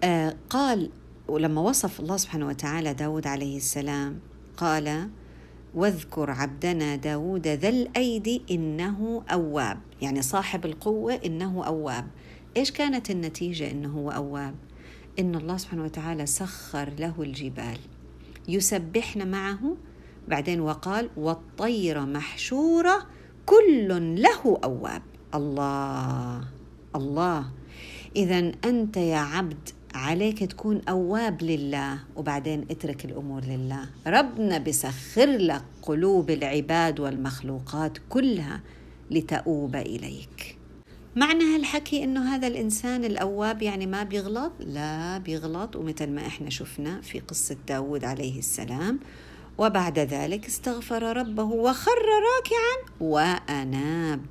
آه 0.03 0.35
قال 0.49 0.89
ولما 1.27 1.61
وصف 1.61 1.99
الله 1.99 2.17
سبحانه 2.17 2.47
وتعالى 2.47 2.93
داود 2.93 3.27
عليه 3.27 3.57
السلام 3.57 4.19
قال 4.57 5.09
واذكر 5.75 6.31
عبدنا 6.31 6.95
داود 6.95 7.47
ذا 7.47 7.69
الأيدي 7.69 8.41
إنه 8.51 9.23
أواب. 9.31 9.79
يعني 10.01 10.21
صاحب 10.21 10.65
القوة 10.65 11.13
إنه 11.13 11.65
أواب. 11.65 12.07
إيش 12.57 12.71
كانت 12.71 13.11
النتيجة 13.11 13.71
إنه 13.71 13.89
هو 13.89 14.11
أواب؟ 14.11 14.55
إن 15.19 15.35
الله 15.35 15.57
سبحانه 15.57 15.83
وتعالى 15.83 16.25
سخر 16.25 16.89
له 16.99 17.13
الجبال. 17.19 17.77
يسبحن 18.47 19.27
معه 19.27 19.77
بعدين 20.27 20.59
وقال 20.61 21.09
والطير 21.17 22.05
محشورة 22.05 23.05
كل 23.45 24.21
له 24.21 24.59
أواب. 24.63 25.01
الله 25.35 26.41
الله. 26.95 27.45
إذا 28.15 28.51
أنت 28.65 28.97
يا 28.97 29.17
عبد 29.17 29.69
عليك 29.93 30.43
تكون 30.43 30.81
أواب 30.89 31.43
لله 31.43 31.99
وبعدين 32.15 32.65
اترك 32.71 33.05
الأمور 33.05 33.41
لله. 33.43 33.85
ربنا 34.07 34.57
بسخر 34.57 35.25
لك 35.25 35.63
قلوب 35.81 36.29
العباد 36.29 36.99
والمخلوقات 36.99 37.97
كلها. 38.09 38.61
لتؤوب 39.11 39.75
إليك. 39.75 40.57
معنى 41.15 41.43
هالحكي 41.43 42.03
إنه 42.03 42.35
هذا 42.35 42.47
الإنسان 42.47 43.05
الأواب 43.05 43.61
يعني 43.61 43.85
ما 43.85 44.03
بيغلط؟ 44.03 44.51
لا 44.59 45.17
بيغلط. 45.17 45.75
ومثل 45.75 46.09
ما 46.09 46.27
إحنا 46.27 46.49
شفنا 46.49 47.01
في 47.01 47.19
قصة 47.19 47.57
داود 47.67 48.03
عليه 48.03 48.39
السلام 48.39 48.99
وبعد 49.57 49.99
ذلك 49.99 50.45
استغفر 50.45 51.17
ربه 51.17 51.43
وخر 51.43 51.91
راكعا 51.91 52.95
وأناب. 52.99 54.21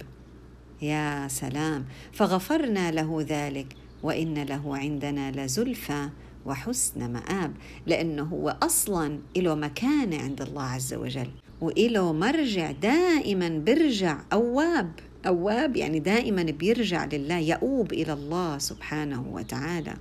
يا 0.82 1.28
سلام. 1.28 1.84
فغفرنا 2.12 2.90
له 2.90 3.24
ذلك 3.28 3.76
وإن 4.02 4.42
له 4.42 4.76
عندنا 4.76 5.44
لزلفى 5.44 6.08
وحسن 6.46 7.12
مآب 7.12 7.54
لأنه 7.86 8.22
هو 8.22 8.56
أصلا 8.62 9.18
له 9.36 9.54
مكانة 9.54 10.22
عند 10.22 10.42
الله 10.42 10.62
عز 10.62 10.94
وجل. 10.94 11.30
وإله 11.60 12.12
مرجع 12.12 12.70
دائما 12.70 13.48
برجع 13.48 14.20
أواب. 14.32 14.92
أواب 15.26 15.76
يعني 15.76 16.00
دائما 16.00 16.42
بيرجع 16.42 17.04
لله 17.04 17.38
يؤوب 17.38 17.92
إلى 17.92 18.12
الله 18.12 18.58
سبحانه 18.58 19.24
وتعالى. 19.32 19.94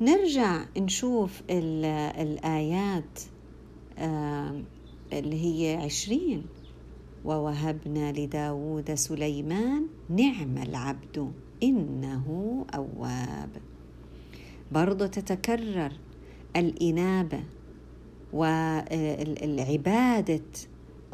نرجع 0.00 0.64
نشوف 0.76 1.42
الآيات 1.50 3.20
اللي 5.12 5.44
هي 5.44 5.76
عشرين. 5.84 6.44
ووهبنا 7.24 8.12
لداود 8.12 8.94
سليمان 8.94 9.86
نعم 10.10 10.58
العبد 10.58 11.32
إنه 11.62 12.26
أواب. 12.74 13.50
برضو 14.72 15.06
تتكرر 15.06 15.92
الإنابة 16.56 17.40
والعبادة 18.32 19.20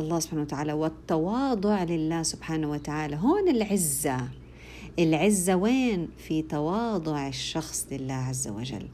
الله 0.01 0.21
سبحانه 0.21 0.43
وتعالى 0.43 0.73
والتواضع 0.73 1.83
لله 1.83 2.23
سبحانه 2.23 2.71
وتعالى. 2.71 3.17
هون 3.17 3.49
العزة. 3.49 4.29
العزة 4.99 5.57
وين؟ 5.57 6.09
في 6.19 6.43
تواضع 6.43 7.29
الشخص 7.29 7.87
لله 7.93 8.15
عز 8.15 8.49
وجل. 8.49 8.89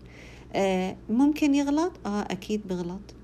آه 0.52 0.96
ممكن 1.10 1.54
يغلط؟ 1.54 1.92
آه 2.06 2.22
أكيد 2.22 2.68
بغلط. 2.68 3.14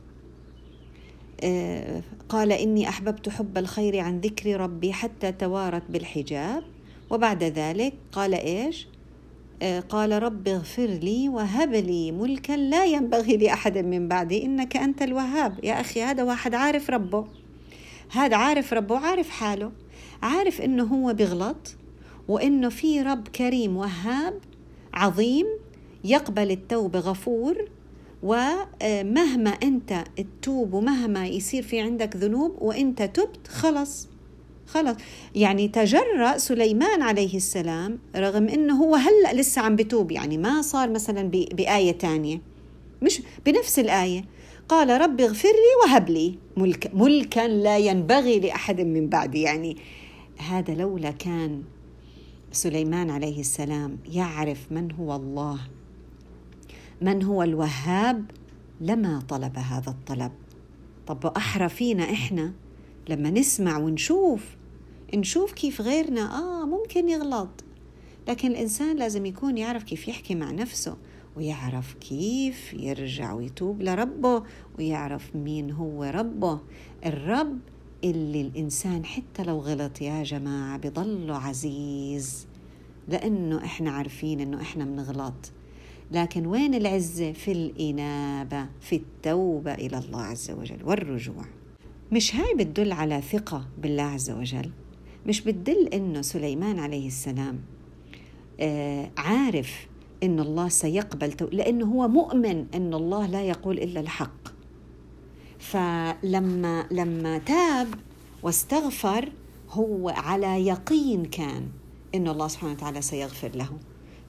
آه 1.44 2.02
قال 2.28 2.52
إني 2.52 2.88
أحببت 2.88 3.28
حب 3.28 3.58
الخير 3.58 3.98
عن 3.98 4.20
ذكر 4.20 4.60
ربي 4.60 4.92
حتى 4.92 5.32
توارت 5.32 5.82
بالحجاب. 5.90 6.62
وبعد 7.10 7.44
ذلك 7.44 7.94
قال 8.12 8.34
إيش؟ 8.34 8.86
قال 9.88 10.22
رب 10.22 10.48
اغفر 10.48 10.86
لي 10.86 11.28
وهب 11.28 11.74
لي 11.74 12.12
ملكا 12.12 12.52
لا 12.52 12.84
ينبغي 12.84 13.36
لأحد 13.36 13.78
من 13.78 14.08
بعدي. 14.08 14.44
إنك 14.44 14.76
أنت 14.76 15.02
الوهاب. 15.02 15.64
يا 15.64 15.80
أخي 15.80 16.02
هذا 16.02 16.22
واحد 16.22 16.54
عارف 16.54 16.90
ربه. 16.90 17.26
هذا 18.10 18.36
عارف 18.36 18.72
ربه 18.72 18.94
وعارف 18.94 19.30
حاله. 19.30 19.72
عارف 20.22 20.60
إنه 20.60 20.84
هو 20.84 21.14
بيغلط 21.14 21.76
وإنه 22.28 22.68
في 22.68 23.02
رب 23.02 23.28
كريم 23.28 23.76
وهاب 23.76 24.40
عظيم 24.94 25.46
يقبل 26.04 26.50
التوبة 26.50 26.98
غفور. 26.98 27.68
ومهما 28.22 29.50
أنت 29.50 30.04
تتوب 30.16 30.74
ومهما 30.74 31.26
يصير 31.26 31.62
في 31.62 31.80
عندك 31.80 32.16
ذنوب 32.16 32.56
وإنت 32.62 33.02
تبت 33.02 33.48
خلص 33.48 34.08
خلص. 34.70 34.96
يعني 35.34 35.68
تجرأ 35.68 36.38
سليمان 36.38 37.02
عليه 37.02 37.36
السلام 37.36 37.98
رغم 38.16 38.48
إنه 38.48 38.82
هو 38.82 38.94
هلأ 38.94 39.32
لسه 39.32 39.62
عم 39.62 39.76
بتوب 39.76 40.12
يعني 40.12 40.38
ما 40.38 40.62
صار 40.62 40.90
مثلا 40.90 41.22
بآية 41.30 41.92
تانية. 41.92 42.40
مش 43.02 43.22
بنفس 43.46 43.78
الآية. 43.78 44.24
قال 44.68 45.00
رب 45.00 45.20
اغفر 45.20 45.48
لي 45.48 45.90
وهب 45.90 46.10
لي. 46.10 46.38
ملك 46.56 46.90
ملكا 46.94 47.48
لا 47.48 47.78
ينبغي 47.78 48.40
لأحد 48.40 48.80
من 48.80 49.08
بعدي. 49.08 49.40
يعني 49.42 49.76
هذا 50.38 50.74
لولا 50.74 51.10
كان 51.10 51.62
سليمان 52.52 53.10
عليه 53.10 53.40
السلام 53.40 53.98
يعرف 54.12 54.58
من 54.70 54.92
هو 54.92 55.16
الله. 55.16 55.60
من 57.02 57.22
هو 57.22 57.42
الوهاب؟ 57.42 58.30
لما 58.80 59.22
طلب 59.28 59.58
هذا 59.58 59.90
الطلب. 59.90 60.32
طب 61.06 61.26
أحرى 61.26 61.68
فينا 61.68 62.04
إحنا 62.04 62.52
لما 63.08 63.30
نسمع 63.30 63.78
ونشوف 63.78 64.59
نشوف 65.14 65.52
كيف 65.52 65.80
غيرنا. 65.80 66.38
آه 66.38 66.66
ممكن 66.66 67.08
يغلط. 67.08 67.64
لكن 68.28 68.50
الإنسان 68.50 68.96
لازم 68.96 69.26
يكون 69.26 69.58
يعرف 69.58 69.82
كيف 69.82 70.08
يحكي 70.08 70.34
مع 70.34 70.50
نفسه 70.50 70.96
ويعرف 71.36 71.94
كيف 71.94 72.74
يرجع 72.74 73.32
ويتوب 73.32 73.82
لربه 73.82 74.42
ويعرف 74.78 75.36
مين 75.36 75.70
هو 75.70 76.04
ربه. 76.04 76.60
الرب 77.06 77.58
اللي 78.04 78.40
الإنسان 78.40 79.04
حتى 79.04 79.42
لو 79.42 79.58
غلط 79.58 80.02
يا 80.02 80.22
جماعة 80.22 80.78
بضله 80.78 81.36
عزيز 81.36 82.46
لأنه 83.08 83.64
إحنا 83.64 83.90
عارفين 83.90 84.40
إنه 84.40 84.60
إحنا 84.60 84.84
بنغلط. 84.84 85.52
لكن 86.12 86.46
وين 86.46 86.74
العزة؟ 86.74 87.32
في 87.32 87.52
الإنابة 87.52 88.66
في 88.80 88.96
التوبة 88.96 89.74
إلى 89.74 89.98
الله 89.98 90.20
عز 90.20 90.50
وجل 90.50 90.84
والرجوع. 90.84 91.44
مش 92.12 92.36
هاي 92.36 92.54
بتدل 92.54 92.92
على 92.92 93.20
ثقة 93.20 93.66
بالله 93.78 94.02
عز 94.02 94.30
وجل؟ 94.30 94.70
مش 95.26 95.40
بتدل 95.40 95.86
إنه 95.86 96.22
سليمان 96.22 96.78
عليه 96.78 97.06
السلام 97.06 97.60
آه 98.60 99.10
عارف 99.16 99.86
إن 100.22 100.40
الله 100.40 100.68
سيقبل. 100.68 101.34
لأنه 101.52 101.86
هو 101.86 102.08
مؤمن 102.08 102.66
إن 102.74 102.94
الله 102.94 103.26
لا 103.26 103.42
يقول 103.42 103.78
إلا 103.78 104.00
الحق 104.00 104.48
فلما 105.58 106.86
لما 106.90 107.38
تاب 107.38 107.88
واستغفر 108.42 109.32
هو 109.70 110.08
على 110.08 110.66
يقين 110.66 111.24
كان 111.24 111.68
إن 112.14 112.28
الله 112.28 112.48
سبحانه 112.48 112.72
وتعالى 112.72 113.02
سيغفر 113.02 113.50
له 113.54 113.68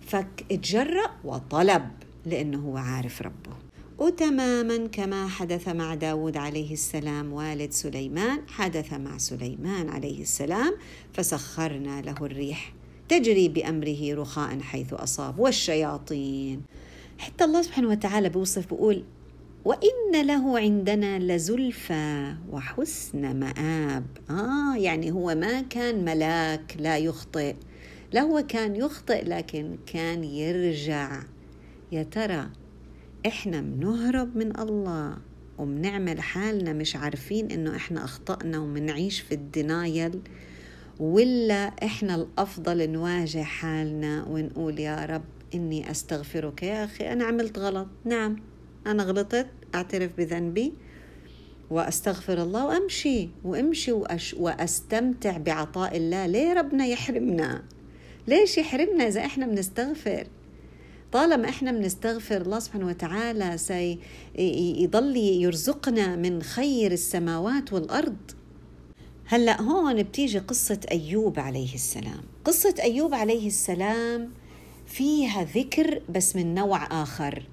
فاتجرأ 0.02 1.08
وطلب 1.24 1.92
لأنه 2.26 2.60
هو 2.60 2.78
عارف 2.78 3.22
ربه 3.22 3.52
وتماما 4.02 4.88
كما 4.88 5.28
حدث 5.28 5.68
مع 5.68 5.96
داود 5.96 6.38
عليه 6.38 6.74
السلام 6.74 7.34
والد 7.34 7.72
سليمان 7.72 8.42
حدث 8.48 8.94
مع 8.94 9.18
سليمان 9.18 9.90
عليه 9.90 10.22
السلام 10.22 10.74
فسخرنا 11.14 12.02
له 12.02 12.16
الريح 12.22 12.74
تجري 13.10 13.50
بأمره 13.50 14.14
رخاء 14.14 14.60
حيث 14.60 14.94
أصاب 14.94 15.40
والشياطين. 15.40 16.62
حتى 17.18 17.44
الله 17.44 17.62
سبحانه 17.62 17.90
وتعالى 17.90 18.30
بيوصف 18.30 18.70
بيقول 18.74 19.04
وإن 19.66 20.26
له 20.28 20.60
عندنا 20.60 21.20
لزلفى 21.20 22.36
وحسن 22.52 23.36
مآب. 23.40 24.06
آه 24.30 24.78
يعني 24.78 25.12
هو 25.12 25.36
ما 25.36 25.62
كان 25.62 26.06
ملاك 26.06 26.76
لا 26.80 26.98
يخطئ 26.98 27.56
لا 28.12 28.22
هو 28.22 28.44
كان 28.48 28.76
يخطئ 28.76 29.24
لكن 29.24 29.78
كان 29.86 30.24
يرجع. 30.24 31.24
يا 31.92 32.04
ترى 32.04 32.61
إحنا 33.28 33.62
بنهرب 33.62 34.38
من 34.38 34.60
الله 34.60 35.18
وبنعمل 35.58 36.22
حالنا 36.22 36.74
مش 36.74 36.96
عارفين 36.96 37.52
إنه 37.52 37.76
إحنا 37.76 38.04
أخطأنا 38.04 38.60
ومنعيش 38.60 39.20
في 39.20 39.32
الدينايل 39.32 40.20
ولا 41.00 41.66
إحنا 41.84 42.16
الأفضل 42.16 42.90
نواجه 42.90 43.44
حالنا 43.44 44.24
ونقول 44.24 44.80
يا 44.80 45.06
رب 45.06 45.24
إني 45.56 45.92
أستغفرك 45.92 46.64
يا 46.64 46.84
أخي 46.86 47.12
أنا 47.14 47.26
عملت 47.26 47.60
غلط. 47.60 47.88
نعم 48.06 48.36
أنا 48.88 49.04
غلطت 49.04 49.48
أعترف 49.76 50.12
بذنبي 50.18 50.74
وأستغفر 51.70 52.44
الله 52.44 52.66
وأمشي 52.66 53.30
وأمشي 53.44 53.92
وأش 53.92 54.34
وأستمتع 54.34 55.38
بعطاء 55.38 55.98
الله. 55.98 56.26
ليه 56.28 56.54
ربنا 56.54 56.86
يحرمنا؟ 56.86 57.64
ليش 58.28 58.58
يحرمنا 58.58 59.08
إذا 59.08 59.26
إحنا 59.26 59.48
بنستغفر؟ 59.48 60.28
طالما 61.12 61.50
إحنا 61.50 61.72
بنستغفر 61.72 62.42
الله 62.42 62.60
سبحانه 62.60 62.88
وتعالى 62.88 63.58
سيضل 63.58 65.18
يرزقنا 65.18 66.16
من 66.16 66.42
خير 66.42 66.92
السماوات 66.92 67.74
والأرض. 67.74 68.18
هلأ 69.26 69.62
هون 69.62 70.04
بتيجي 70.04 70.40
قصة 70.40 70.80
أيوب 70.92 71.40
عليه 71.40 71.74
السلام. 71.74 72.22
قصة 72.46 72.76
أيوب 72.82 73.14
عليه 73.14 73.48
السلام 73.48 74.32
فيها 74.86 75.44
ذكر 75.44 76.02
بس 76.10 76.36
من 76.36 76.54
نوع 76.54 77.04
آخر. 77.04 77.44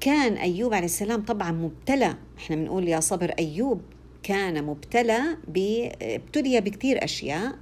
كان 0.00 0.32
أيوب 0.32 0.74
عليه 0.74 0.86
السلام 0.86 1.24
طبعا 1.24 1.52
مبتلى. 1.52 2.16
إحنا 2.38 2.56
بنقول 2.56 2.88
يا 2.88 3.00
صبر 3.00 3.30
أيوب 3.38 3.80
كان 4.22 4.64
مبتلى 4.64 5.20
ابتلي 6.02 6.60
بكثير 6.60 7.04
أشياء. 7.04 7.52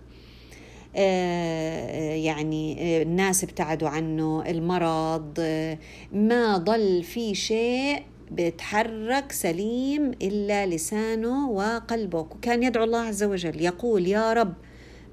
يعني 0.95 2.77
آه، 2.81 3.03
الناس 3.03 3.45
ابتعدوا 3.45 3.89
عنه 3.89 4.45
المرض 4.47 5.35
آه، 5.39 5.79
ما 6.13 6.57
ضل 6.57 7.03
في 7.03 7.35
شيء 7.35 8.03
بيتحرك 8.31 9.33
سليم 9.33 10.11
إلا 10.23 10.67
لسانه 10.67 11.51
وقلبه. 11.51 12.19
وكان 12.19 12.63
يدعو 12.63 12.85
الله 12.85 12.99
عز 12.99 13.23
وجل 13.23 13.61
يقول 13.61 14.07
يا 14.07 14.33
رب 14.33 14.55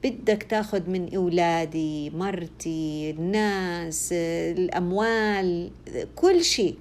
بدك 0.04 0.44
تاخذ 0.44 0.90
من 0.90 1.16
أولادي 1.16 2.10
مرتي 2.10 3.10
الناس 3.10 4.10
الأموال 4.14 5.72
كل 6.16 6.44
شيء. 6.44 6.78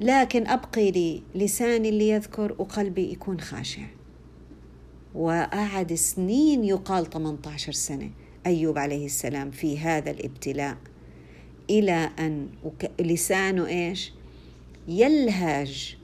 لكن 0.00 0.46
أبقي 0.46 0.90
لي 0.90 1.22
لساني 1.34 1.88
اللي 1.88 2.08
يذكر 2.08 2.54
وقلبي 2.58 3.12
يكون 3.12 3.40
خاشع. 3.40 3.99
وقعد 5.14 5.94
سنين 5.94 6.64
يقال 6.64 7.10
18 7.10 7.72
سنة 7.72 8.10
أيوب 8.46 8.78
عليه 8.78 9.06
السلام 9.06 9.50
في 9.50 9.78
هذا 9.78 10.10
الابتلاء 10.10 10.76
إلى 11.70 12.10
أن 12.18 12.48
لسانه 13.00 13.66
إيش؟ 13.66 14.12
يلهج 14.88 15.96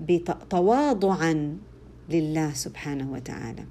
بتواضعا 0.00 1.58
لله 2.10 2.52
سبحانه 2.52 3.12
وتعالى. 3.12 3.64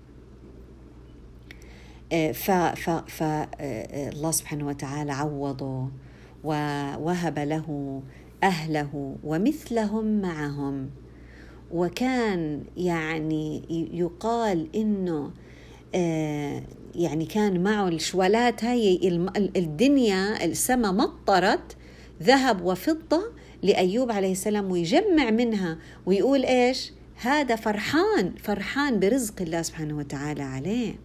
آه، 2.12 2.32
فالله 2.32 4.28
آه، 4.28 4.32
سبحانه 4.32 4.68
وتعالى 4.68 5.12
عوضه 5.12 5.90
ووهب 6.44 7.40
له 7.40 8.02
أهله 8.44 9.16
ومثلهم 9.24 10.22
معهم. 10.22 10.90
وكان 11.72 12.64
يعني 12.78 13.62
يقال 13.94 14.68
إنه 14.76 15.32
آه، 15.96 16.64
يعني 16.96 17.26
كان 17.26 17.64
معه 17.64 17.88
الشوالات 17.88 18.64
هاي 18.64 19.00
الدنيا 19.56 20.46
السماء 20.46 20.92
مطرت 20.92 21.78
ذهب 22.24 22.62
وفضة 22.62 23.24
لأيوب 23.64 24.12
عليه 24.12 24.32
السلام 24.32 24.72
ويجمع 24.72 25.30
منها 25.30 25.78
ويقول 26.06 26.46
إيش؟ 26.46 26.92
هذا 27.22 27.56
فرحان 27.56 28.34
فرحان 28.44 29.00
برزق 29.00 29.42
الله 29.42 29.62
سبحانه 29.62 29.98
وتعالى 29.98 30.44
عليه. 30.44 30.96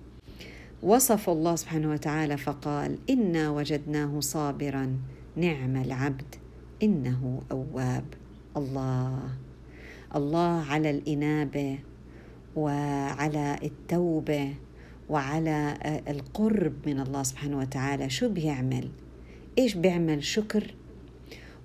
وصف 0.83 1.31
الله 1.31 1.57
سبحانه 1.57 1.91
وتعالى 1.91 2.37
فقال 2.37 2.99
إنا 3.11 3.51
وجدناه 3.51 4.21
صابرا 4.21 4.97
نعم 5.37 5.77
العبد 5.77 6.35
إنه 6.83 7.43
أواب. 7.53 8.05
الله. 8.57 9.19
الله 10.17 10.65
على 10.71 10.91
الإنابة 10.91 11.79
وعلى 12.57 13.59
التوبة 13.63 14.55
وعلى 15.09 15.75
القرب 16.09 16.75
من 16.87 17.01
الله 17.01 17.23
سبحانه 17.23 17.59
وتعالى. 17.59 18.11
شو 18.11 18.29
بيعمل؟ 18.29 18.89
إيش 19.59 19.75
بيعمل؟ 19.75 20.25
شكر 20.25 20.75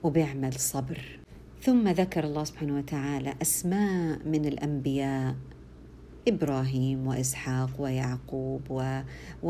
وبيعمل 0.04 0.54
صبر. 0.54 1.20
ثم 1.62 1.88
ذكر 1.88 2.24
الله 2.24 2.44
سبحانه 2.44 2.78
وتعالى 2.78 3.34
أسماء 3.42 4.20
من 4.26 4.46
الأنبياء 4.46 5.36
إبراهيم 6.28 7.08
وإسحاق 7.08 7.70
ويعقوب 7.80 8.62
و... 8.70 9.02
و... 9.44 9.50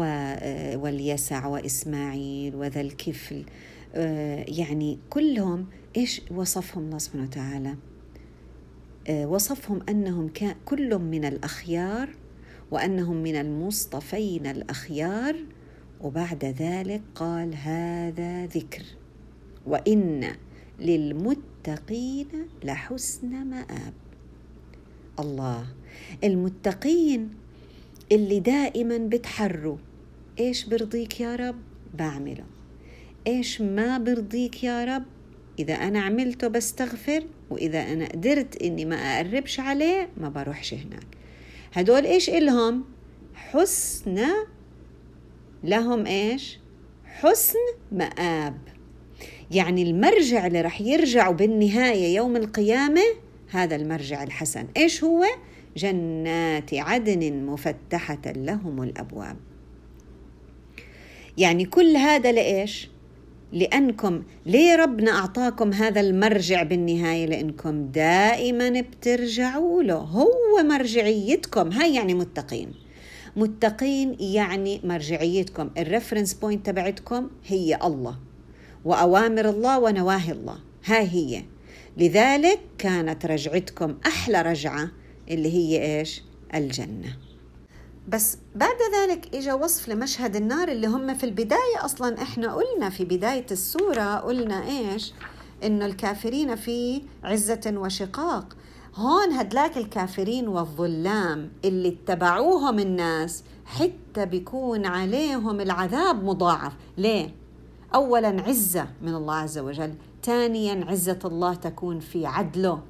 واليسع 0.75 1.47
وإسماعيل 1.47 2.55
وذا 2.55 2.81
الكفل. 2.81 3.45
آه، 3.95 4.45
يعني 4.47 4.99
كلهم 5.10 5.65
إيش 5.97 6.21
وصفهم 6.31 6.86
الله 6.86 6.97
سبحانه 6.97 7.23
وتعالى؟ 7.23 7.69
آه، 7.69 7.94
وصفهم 9.09 9.79
أنهم 9.89 10.29
كل 10.65 10.97
من 10.97 11.25
الأخيار 11.25 12.09
وأنهم 12.71 13.23
من 13.23 13.35
المصطفين 13.35 14.45
الأخيار. 14.45 15.35
وبعد 16.01 16.45
ذلك 16.45 17.01
قال 17.15 17.55
هذا 17.55 18.45
ذكر. 18.45 18.83
وإن 19.65 20.35
للمتقين 20.79 22.27
لحسن 22.63 23.45
مآب. 23.45 23.93
الله. 25.19 25.65
المتقين 26.23 27.29
اللي 28.11 28.39
دائما 28.39 28.97
بتحروا. 28.97 29.77
إيش 30.39 30.65
برضيك 30.65 31.19
يا 31.19 31.35
رب؟ 31.35 31.55
بعمله. 31.93 32.45
إيش 33.27 33.61
ما 33.61 33.97
برضيك 33.97 34.63
يا 34.63 34.85
رب؟ 34.85 35.03
إذا 35.59 35.73
أنا 35.73 36.01
عملته 36.01 36.47
بستغفر 36.47 37.23
وإذا 37.49 37.81
أنا 37.81 38.05
قدرت 38.05 38.61
إني 38.61 38.85
ما 38.85 38.95
أقربش 38.95 39.59
عليه 39.59 40.09
ما 40.17 40.29
بروحش 40.29 40.73
هناك. 40.73 41.07
هدول 41.73 42.05
إيش 42.05 42.29
إلهم؟ 42.29 42.83
حسن 43.35 44.25
لهم 45.63 46.05
إيش؟ 46.05 46.59
حسن 47.05 47.59
مآب. 47.91 48.57
يعني 49.51 49.83
المرجع 49.83 50.47
اللي 50.47 50.61
رح 50.61 50.81
يرجعوا 50.81 51.33
بالنهاية 51.33 52.15
يوم 52.15 52.35
القيامة 52.35 53.01
هذا 53.49 53.75
المرجع 53.75 54.23
الحسن. 54.23 54.67
إيش 54.77 55.03
هو؟ 55.03 55.25
جنات 55.77 56.73
عدن 56.73 57.45
مفتحة 57.45 58.21
لهم 58.25 58.83
الأبواب. 58.83 59.37
يعني 61.37 61.65
كل 61.65 61.97
هذا 61.97 62.31
لإيش؟ 62.31 62.89
لأنكم 63.53 64.23
ليه 64.45 64.75
ربنا 64.75 65.12
أعطاكم 65.12 65.73
هذا 65.73 66.01
المرجع 66.01 66.63
بالنهاية؟ 66.63 67.25
لأنكم 67.25 67.88
دائما 67.88 68.81
بترجعوا 68.81 69.84
له. 69.84 69.95
هو 69.95 70.63
مرجعيتكم. 70.63 71.71
هاي 71.71 71.95
يعني 71.95 72.13
متقين. 72.13 72.73
متقين 73.36 74.15
يعني 74.19 74.81
مرجعيتكم. 74.84 75.69
ال 75.77 75.83
reference 75.83 76.33
point 76.33 76.65
تبعتكم 76.65 77.29
هي 77.47 77.79
الله. 77.84 78.19
وأوامر 78.86 79.49
الله 79.49 79.79
ونواهي 79.79 80.31
الله. 80.31 80.58
هاي 80.86 81.08
هي. 81.08 81.43
لذلك 81.97 82.60
كانت 82.77 83.25
رجعتكم 83.25 83.95
أحلى 84.08 84.41
رجعة 84.41 84.91
اللي 85.29 85.53
هي 85.53 85.99
إيش؟ 85.99 86.21
الجنة. 86.55 87.17
بس 88.07 88.37
بعد 88.55 88.75
ذلك 88.95 89.35
اجى 89.35 89.51
وصف 89.53 89.89
لمشهد 89.89 90.35
النار 90.35 90.67
اللي 90.67 90.87
هم 90.87 91.13
في 91.13 91.23
البداية 91.23 91.85
أصلا 91.85 92.21
إحنا 92.21 92.53
قلنا 92.53 92.89
في 92.89 93.05
بداية 93.05 93.45
السورة 93.51 94.15
قلنا 94.15 94.67
إيش؟ 94.67 95.13
إنه 95.63 95.85
الكافرين 95.85 96.55
في 96.55 97.01
عزة 97.23 97.73
وشقاق 97.77 98.55
هون 98.95 99.31
هدلاك 99.31 99.77
الكافرين 99.77 100.47
والظلام 100.47 101.51
اللي 101.65 101.89
اتبعوهم 101.89 102.79
الناس 102.79 103.43
حتى 103.65 104.25
بيكون 104.25 104.85
عليهم 104.85 105.61
العذاب 105.61 106.23
مضاعف 106.23 106.73
ليه؟ 106.97 107.35
اولا 107.95 108.41
عزة 108.47 108.87
من 109.01 109.15
الله 109.15 109.35
عز 109.35 109.57
وجل 109.57 109.93
ثانيا 110.23 110.85
عزة 110.89 111.19
الله 111.25 111.53
تكون 111.53 111.99
في 111.99 112.25
عدله 112.25 112.81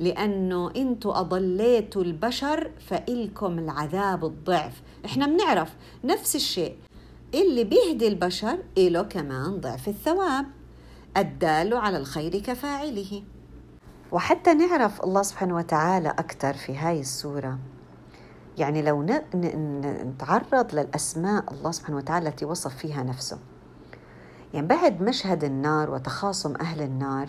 لأنه 0.00 0.70
أنتوا 0.76 1.20
أضليتوا 1.20 2.02
البشر 2.02 2.70
فإلكم 2.88 3.58
العذاب 3.58 4.24
الضعف. 4.24 4.82
إحنا 5.04 5.26
بنعرف 5.26 5.76
نفس 6.04 6.36
الشيء. 6.36 6.76
اللي 7.34 7.64
بيهدي 7.64 8.08
البشر 8.08 8.58
إله 8.78 9.02
كمان 9.02 9.60
ضعف 9.60 9.88
الثواب. 9.88 10.46
الدال 11.16 11.74
على 11.74 11.96
الخير 11.98 12.38
كفاعله. 12.38 13.22
وحتى 14.12 14.54
نعرف 14.54 15.04
الله 15.04 15.22
سبحانه 15.22 15.56
وتعالى 15.56 16.08
أكثر 16.08 16.54
في 16.54 16.76
هاي 16.76 17.00
السورة. 17.00 17.58
يعني 18.58 18.82
لو 18.82 19.02
نتعرض 19.34 20.74
للأسماء 20.74 21.52
الله 21.52 21.70
سبحانه 21.70 21.96
وتعالى 21.96 22.28
التي 22.28 22.44
وصف 22.44 22.76
فيها 22.76 23.02
نفسه. 23.02 23.38
يعني 24.54 24.66
بعد 24.66 25.02
مشهد 25.02 25.44
النار 25.44 25.90
وتخاصم 25.90 26.56
أهل 26.56 26.82
النار 26.82 27.26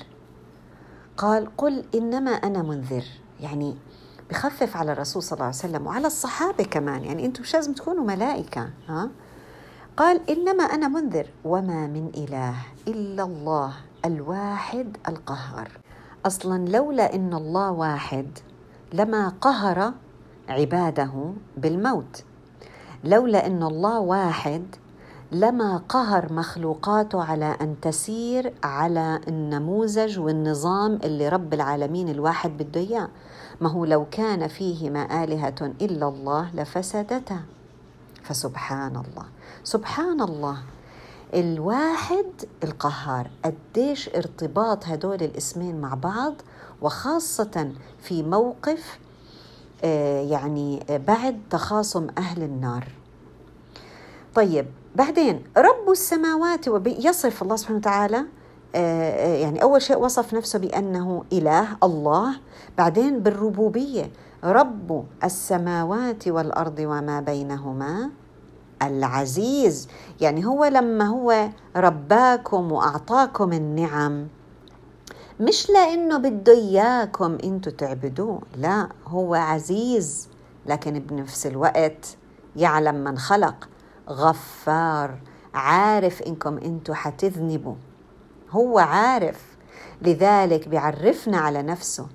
قال 1.21 1.57
قل 1.57 1.85
إنما 1.95 2.31
أنا 2.31 2.61
منذر. 2.61 3.03
يعني 3.39 3.75
بخفف 4.29 4.77
على 4.77 4.91
الرسول 4.91 5.23
صلى 5.23 5.33
الله 5.33 5.45
عليه 5.45 5.55
وسلم 5.55 5.87
وعلى 5.87 6.07
الصحابة 6.07 6.63
كمان. 6.63 7.03
يعني 7.03 7.25
أنتم 7.25 7.41
مش 7.41 7.53
لازم 7.53 7.73
تكونوا 7.73 8.03
ملائكة 8.03 8.69
ها؟ 8.89 9.09
قال 9.97 10.29
إنما 10.29 10.63
أنا 10.63 10.87
منذر. 10.87 11.27
وما 11.45 11.87
من 11.87 12.11
إله 12.17 12.55
إلا 12.87 13.23
الله 13.23 13.73
الواحد 14.05 14.97
القهار. 15.07 15.71
أصلا 16.25 16.69
لولا 16.69 17.15
إن 17.15 17.33
الله 17.33 17.71
واحد 17.71 18.39
لما 18.93 19.29
قهر 19.29 19.93
عباده 20.49 21.33
بالموت. 21.57 22.23
لولا 23.03 23.47
إن 23.47 23.63
الله 23.63 23.99
واحد 23.99 24.75
لما 25.31 25.77
قهر 25.89 26.33
مخلوقاته 26.33 27.23
على 27.23 27.57
أن 27.61 27.75
تسير 27.81 28.53
على 28.63 29.21
النموذج 29.27 30.19
والنظام 30.19 30.99
اللي 31.03 31.29
رب 31.29 31.53
العالمين 31.53 32.09
الواحد 32.09 32.57
بده 32.57 32.81
إياه. 32.81 33.09
ما 33.61 33.69
هو 33.69 33.85
لو 33.85 34.05
كان 34.11 34.47
فيهما 34.47 35.23
آلهة 35.23 35.73
إلا 35.81 36.07
الله 36.07 36.55
لفسدتا. 36.55 37.39
فسبحان 38.23 38.95
الله 38.95 39.25
سبحان 39.63 40.21
الله 40.21 40.57
الواحد 41.33 42.25
القهار 42.63 43.29
قديش 43.45 44.09
ارتباط 44.09 44.85
هدول 44.85 45.23
الاسمين 45.23 45.81
مع 45.81 45.93
بعض 45.93 46.33
وخاصة 46.81 47.71
في 48.01 48.23
موقف 48.23 48.99
آه، 49.83 50.21
يعني 50.21 50.83
بعد 50.89 51.41
تخاصم 51.49 52.07
أهل 52.17 52.43
النار. 52.43 52.87
طيب 54.35 54.65
بعدين 54.95 55.43
رب 55.57 55.89
السماوات 55.91 56.67
يصف 56.85 57.41
الله 57.41 57.55
سبحانه 57.55 57.77
وتعالى 57.77 58.25
آه، 58.75 59.11
آه، 59.11 59.35
يعني 59.37 59.61
أول 59.63 59.81
شيء 59.81 59.97
وصف 59.97 60.33
نفسه 60.33 60.59
بأنه 60.59 61.23
إله 61.33 61.67
الله. 61.83 62.35
بعدين 62.77 63.19
بالربوبية 63.19 64.11
رب 64.43 65.05
السماوات 65.23 66.27
والأرض 66.27 66.79
وما 66.79 67.19
بينهما 67.21 68.09
العزيز. 68.81 69.87
يعني 70.21 70.45
هو 70.45 70.65
لما 70.65 71.07
هو 71.07 71.49
رباكم 71.75 72.71
وأعطاكم 72.71 73.53
النعم 73.53 74.27
مش 75.39 75.69
لأنه 75.69 76.17
بده 76.17 76.53
إياكم 76.53 77.37
إنتوا 77.43 77.71
تعبدوه 77.71 78.41
لا 78.57 78.89
هو 79.07 79.35
عزيز. 79.35 80.29
لكن 80.65 80.99
بنفس 80.99 81.47
الوقت 81.47 82.17
يعلم 82.55 82.95
من 82.95 83.17
خلق. 83.17 83.70
غفار. 84.09 85.19
عارف 85.53 86.21
إنكم 86.21 86.57
أنتوا 86.57 86.95
حتذنبوا. 86.95 87.75
هو 88.49 88.79
عارف. 88.79 89.41
لذلك 90.01 90.67
بيعرفنا 90.67 91.37
على 91.37 91.61
نفسه. 91.61 92.07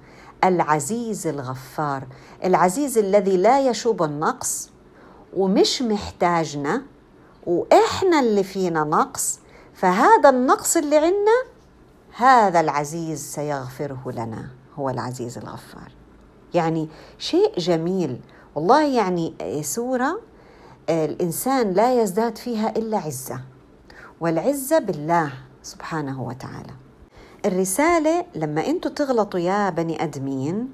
العزيز 0.45 1.27
الغفار. 1.27 2.07
العزيز 2.45 2.99
الذي 2.99 3.37
لا 3.37 3.61
يشوب 3.61 4.03
النقص 4.03 4.71
ومش 5.37 5.83
محتاجنا 5.83 6.83
وإحنا 7.47 8.21
اللي 8.21 8.45
فينا 8.45 8.85
نقص. 8.85 9.41
فهذا 9.75 10.29
النقص 10.29 10.77
اللي 10.77 10.97
عندنا 10.97 11.43
هذا 12.17 12.61
العزيز 12.61 13.21
سيغفره 13.21 14.03
لنا. 14.07 14.49
هو 14.77 14.91
العزيز 14.91 15.39
الغفار. 15.39 15.93
يعني 16.55 16.89
شيء 17.19 17.59
جميل. 17.59 18.21
والله 18.55 18.83
يعني 18.83 19.35
سورة 19.63 20.21
الإنسان 20.91 21.73
لا 21.73 22.03
يزداد 22.03 22.39
فيها 22.39 22.69
إلا 22.77 22.99
عزة 22.99 23.41
والعزة 24.21 24.79
بالله 24.79 25.33
سبحانه 25.63 26.23
وتعالى. 26.23 26.73
الرسالة 27.47 28.25
لما 28.35 28.67
أنتم 28.67 28.91
تغلطوا 28.91 29.41
يا 29.41 29.71
بني 29.71 30.03
آدمين 30.05 30.73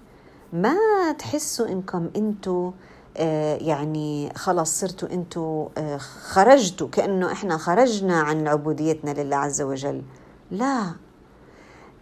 ما 0.53 0.77
تحسوا 1.19 1.69
إنكم 1.69 2.11
أنتم 2.17 2.73
آه، 3.17 3.57
يعني 3.57 4.33
خلص 4.37 4.81
صرتوا 4.81 5.13
أنتم 5.13 5.69
آه، 5.79 5.97
خرجتوا 5.97 6.89
كأنه 6.89 7.33
إحنا 7.33 7.57
خرجنا 7.57 8.21
عن 8.21 8.49
عبوديتنا 8.49 9.23
لله 9.23 9.37
عز 9.37 9.63
وجل. 9.63 10.03
لا. 10.51 10.93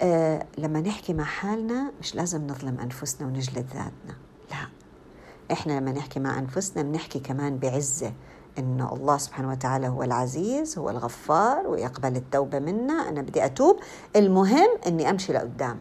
آه 0.00 0.46
لما 0.58 0.80
نحكي 0.80 1.12
مع 1.12 1.24
حالنا 1.24 1.92
مش 2.00 2.14
لازم 2.14 2.46
نظلم 2.46 2.78
أنفسنا 2.80 3.26
ونجلد 3.26 3.66
ذاتنا. 3.66 4.19
لا 5.50 5.54
إحنا 5.54 5.72
لما 5.72 5.92
نحكي 5.92 6.20
مع 6.20 6.38
أنفسنا 6.38 6.82
بنحكي 6.82 7.18
كمان 7.18 7.58
بعزة 7.58 8.12
إنه 8.58 8.92
الله 8.92 9.18
سبحانه 9.18 9.50
وتعالى 9.50 9.88
هو 9.88 10.02
العزيز 10.02 10.78
هو 10.78 10.90
الغفار 10.90 11.66
ويقبل 11.66 12.16
التوبة 12.16 12.58
منا. 12.58 13.08
أنا 13.08 13.22
بدي 13.22 13.44
أتوب. 13.44 13.76
المهم 14.16 14.68
إني 14.86 15.10
أمشي 15.10 15.32
لقدام. 15.32 15.78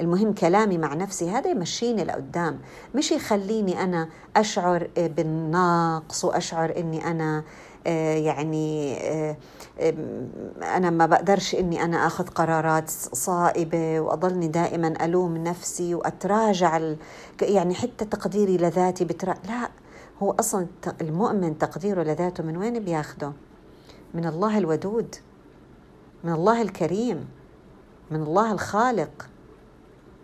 المهم 0.00 0.34
كلامي 0.34 0.78
مع 0.78 0.94
نفسي 0.94 1.30
هذا 1.30 1.50
يمشيني 1.50 2.04
لقدام. 2.04 2.58
مش 2.94 3.12
يخليني 3.12 3.82
أنا 3.82 4.08
أشعر 4.36 4.90
بالنقص 4.96 6.24
وأشعر 6.24 6.76
إني 6.76 7.10
أنا 7.10 7.38
آه، 7.38 7.44
يعني 7.86 8.96
آه، 9.00 9.36
أنا 10.62 10.90
ما 10.90 11.06
بقدرش 11.06 11.54
إني 11.54 11.84
أنا 11.84 12.06
أخذ 12.06 12.28
قرارات 12.28 12.90
صائبة 13.12 14.00
وأضلني 14.00 14.48
دائما 14.48 15.04
ألوم 15.04 15.36
نفسي 15.36 15.94
وأتراجع 15.94 16.80
يعني 17.42 17.74
حتى 17.74 18.04
تقديري 18.04 18.56
لذاتي 18.56 19.04
بترا 19.04 19.34
لا 19.48 19.70
هو 20.22 20.34
أصلا 20.40 20.66
المؤمن 21.00 21.58
تقديره 21.58 22.02
لذاته 22.02 22.44
من 22.44 22.56
وين 22.56 22.84
بياخده؟ 22.84 23.32
من 24.14 24.26
الله 24.26 24.58
الودود 24.58 25.14
من 26.24 26.32
الله 26.32 26.62
الكريم 26.62 27.28
من 28.10 28.22
الله 28.22 28.52
الخالق 28.52 29.28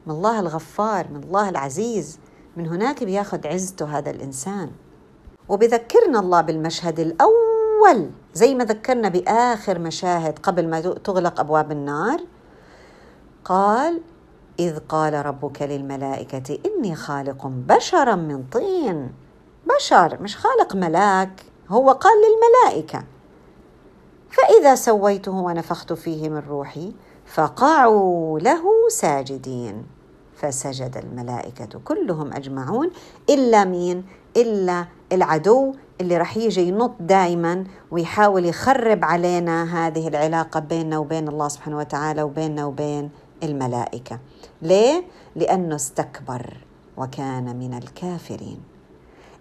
من 0.06 0.14
الله 0.14 0.40
الغفار 0.40 1.08
من 1.10 1.22
الله 1.22 1.48
العزيز 1.48 2.18
من 2.56 2.66
هناك 2.66 3.04
بياخذ 3.04 3.46
عزته 3.46 3.98
هذا 3.98 4.10
الإنسان 4.10 4.70
وبذكرنا 5.48 6.20
الله 6.20 6.40
بالمشهد 6.40 7.00
الأول 7.74 8.10
زي 8.34 8.54
ما 8.54 8.64
ذكرنا 8.64 9.08
بآخر 9.08 9.78
مشاهد 9.78 10.38
قبل 10.38 10.68
ما 10.68 10.80
تغلق 10.80 11.40
أبواب 11.40 11.72
النار 11.72 12.20
قال 13.44 14.00
إذ 14.58 14.78
قال 14.78 15.26
ربك 15.26 15.62
للملائكة 15.62 16.58
إني 16.66 16.94
خالق 16.94 17.46
بشرا 17.46 18.14
من 18.14 18.44
طين. 18.52 19.12
بشر 19.76 20.18
مش 20.22 20.36
خالق 20.36 20.76
ملاك 20.76 21.44
هو 21.68 21.90
قال 21.90 22.12
للملائكة. 22.24 23.04
فإذا 24.30 24.74
سويته 24.74 25.32
ونفخت 25.32 25.92
فيه 25.92 26.28
من 26.28 26.42
روحي 26.48 26.92
فقعوا 27.26 28.40
له 28.40 28.64
ساجدين. 28.88 29.86
فسجد 30.36 30.96
الملائكة 30.96 31.80
كلهم 31.84 32.32
أجمعون 32.32 32.90
إلا 33.30 33.64
مين؟ 33.64 34.04
إلا 34.36 34.86
العدو 35.12 35.74
اللي 36.00 36.16
رح 36.16 36.36
يجي 36.36 36.68
ينط 36.68 36.94
دائما 37.00 37.64
ويحاول 37.90 38.44
يخرب 38.44 39.04
علينا 39.04 39.86
هذه 39.86 40.08
العلاقة 40.08 40.60
بيننا 40.60 40.98
وبين 40.98 41.28
الله 41.28 41.48
سبحانه 41.48 41.76
وتعالى 41.78 42.22
وبيننا 42.22 42.64
وبين 42.66 43.10
الملائكة. 43.42 44.18
ليه؟ 44.62 45.04
لأنه 45.36 45.74
استكبر 45.74 46.56
وكان 46.96 47.56
من 47.56 47.74
الكافرين. 47.74 48.60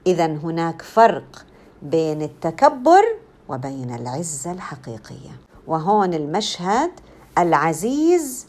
إذا 0.07 0.25
هناك 0.25 0.81
فرق 0.81 1.45
بين 1.81 2.21
التكبر 2.21 3.03
وبين 3.49 3.95
العزة 3.95 4.51
الحقيقية. 4.51 5.31
وهون 5.67 6.13
المشهد 6.13 6.91
العزيز 7.37 8.47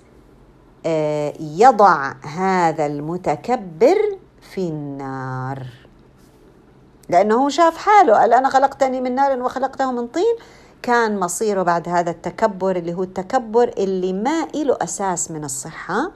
آه، 0.86 1.32
يضع 1.40 2.12
هذا 2.22 2.86
المتكبر 2.86 3.96
في 4.40 4.68
النار. 4.68 5.83
لأنه 7.08 7.44
هو 7.44 7.48
شاف 7.48 7.76
حاله 7.76 8.12
قال 8.14 8.32
أنا 8.32 8.48
خلقتني 8.48 9.00
من 9.00 9.14
نار 9.14 9.42
وخلقته 9.42 9.92
من 9.92 10.06
طين. 10.06 10.36
كان 10.82 11.20
مصيره 11.20 11.62
بعد 11.62 11.88
هذا 11.88 12.10
التكبر 12.10 12.76
اللي 12.76 12.94
هو 12.94 13.02
التكبر 13.02 13.68
اللي 13.78 14.12
ما 14.12 14.46
له 14.54 14.76
أساس 14.82 15.30
من 15.30 15.44
الصحة. 15.44 16.10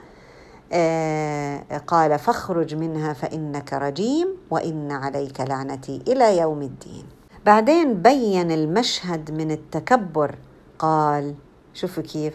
آه 0.72 1.78
قال 1.86 2.18
فاخرج 2.18 2.74
منها 2.74 3.12
فإنك 3.12 3.72
رجيم 3.72 4.36
وإن 4.50 4.92
عليك 4.92 5.40
لعنتي 5.40 6.02
إلى 6.08 6.38
يوم 6.38 6.62
الدين. 6.62 7.06
بعدين 7.46 8.02
بين 8.02 8.50
المشهد 8.50 9.30
من 9.30 9.50
التكبر 9.50 10.34
قال 10.78 11.34
شوفوا 11.74 12.02
كيف 12.02 12.34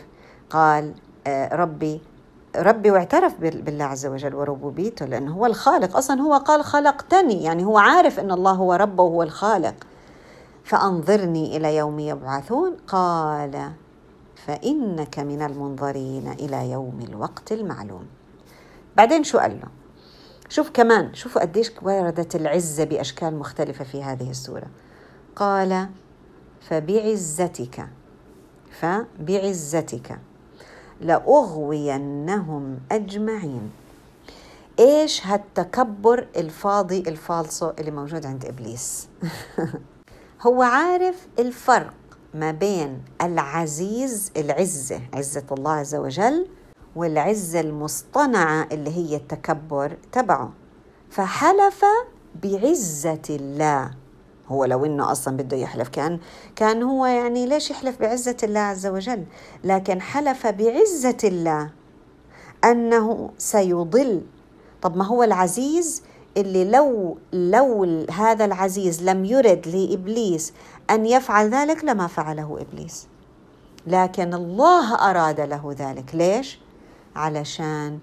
قال 0.50 0.94
آه 1.28 1.56
ربي 1.56 2.02
ربي 2.56 2.92
واعترف 2.92 3.40
بالله 3.40 3.86
عز 3.86 4.06
وجل 4.06 4.36
وربوبيته 4.36 5.06
لأنه 5.06 5.34
هو 5.34 5.46
الخالق. 5.46 5.98
أصلا 5.98 6.22
هو 6.22 6.34
قال 6.34 6.64
خلقتني 6.64 7.44
يعني 7.44 7.66
هو 7.66 7.78
عارف 7.78 8.20
أن 8.20 8.32
الله 8.32 8.52
هو 8.52 8.74
ربه 8.74 9.04
وهو 9.04 9.24
الخالق. 9.24 9.76
فأنظرني 10.64 11.58
إلى 11.58 11.76
يوم 11.76 12.00
يبعثون. 12.00 12.78
قال 12.88 13.72
فإنك 14.36 15.20
من 15.20 15.42
المنظرين 15.42 16.28
إلى 16.28 16.72
يوم 16.72 17.00
الوقت 17.10 17.52
المعلوم. 17.52 18.06
بعدين 18.98 19.24
شو 19.24 19.38
قال 19.38 19.52
له؟ 19.52 19.68
شوف 20.50 20.70
كمان 20.70 21.14
شوفوا 21.14 21.42
قديش 21.42 21.72
وردت 21.82 22.36
العزة 22.36 22.84
بأشكال 22.84 23.40
مختلفة 23.40 23.84
في 23.84 24.04
هذه 24.04 24.30
السورة. 24.30 24.68
قال 25.36 25.90
فبعزتك 26.62 27.88
فبعزتك. 28.72 30.20
لأغوينهم 31.04 32.80
أجمعين. 32.92 33.72
إيش 34.80 35.26
هالتكبر 35.28 36.28
الفاضي 36.36 37.00
الفالصو 37.00 37.70
اللي 37.80 37.92
موجود 37.92 38.26
عند 38.26 38.46
إبليس؟ 38.46 39.08
هو 40.48 40.62
عارف 40.62 41.28
الفرق 41.40 41.94
ما 42.34 42.52
بين 42.52 43.02
العزيز 43.22 44.32
العزة 44.38 45.02
عزة 45.14 45.46
الله 45.52 45.72
عز 45.72 45.96
وجل 45.96 46.48
والعزة 46.96 47.60
المصطنعة 47.60 48.68
اللي 48.72 48.90
هي 48.90 49.16
التكبر 49.16 49.98
تبعه. 50.12 50.54
فحلف 51.10 51.86
بعزة 52.44 53.22
الله. 53.30 54.03
هو 54.48 54.66
لو 54.66 54.86
إنه 54.86 55.12
أصلا 55.12 55.38
بده 55.38 55.58
يحلف 55.58 55.90
كان 55.90 56.20
كان 56.56 56.84
هو 56.84 57.06
يعني 57.06 57.46
ليش 57.46 57.72
يحلف 57.72 58.00
بعزة 58.00 58.38
الله 58.44 58.60
عز 58.60 58.88
وجل؟ 58.88 59.24
لكن 59.64 60.02
حلف 60.02 60.48
بعزة 60.48 61.18
الله 61.24 61.70
أنه 62.64 63.30
سيضل. 63.38 64.22
طب 64.82 64.98
ما 64.98 65.06
هو 65.06 65.24
العزيز 65.24 66.04
اللي 66.38 66.66
لو 66.66 67.18
لو 67.34 68.06
هذا 68.12 68.46
العزيز 68.46 69.04
لم 69.04 69.26
يرد 69.26 69.68
لإبليس 69.68 70.54
أن 70.90 71.06
يفعل 71.06 71.50
ذلك 71.50 71.84
لما 71.84 72.08
فعله 72.08 72.58
إبليس. 72.62 73.08
لكن 73.88 74.34
الله 74.34 75.10
أراد 75.10 75.42
له 75.42 75.76
ذلك. 75.78 76.16
ليش؟ 76.16 76.60
علشان 77.16 78.00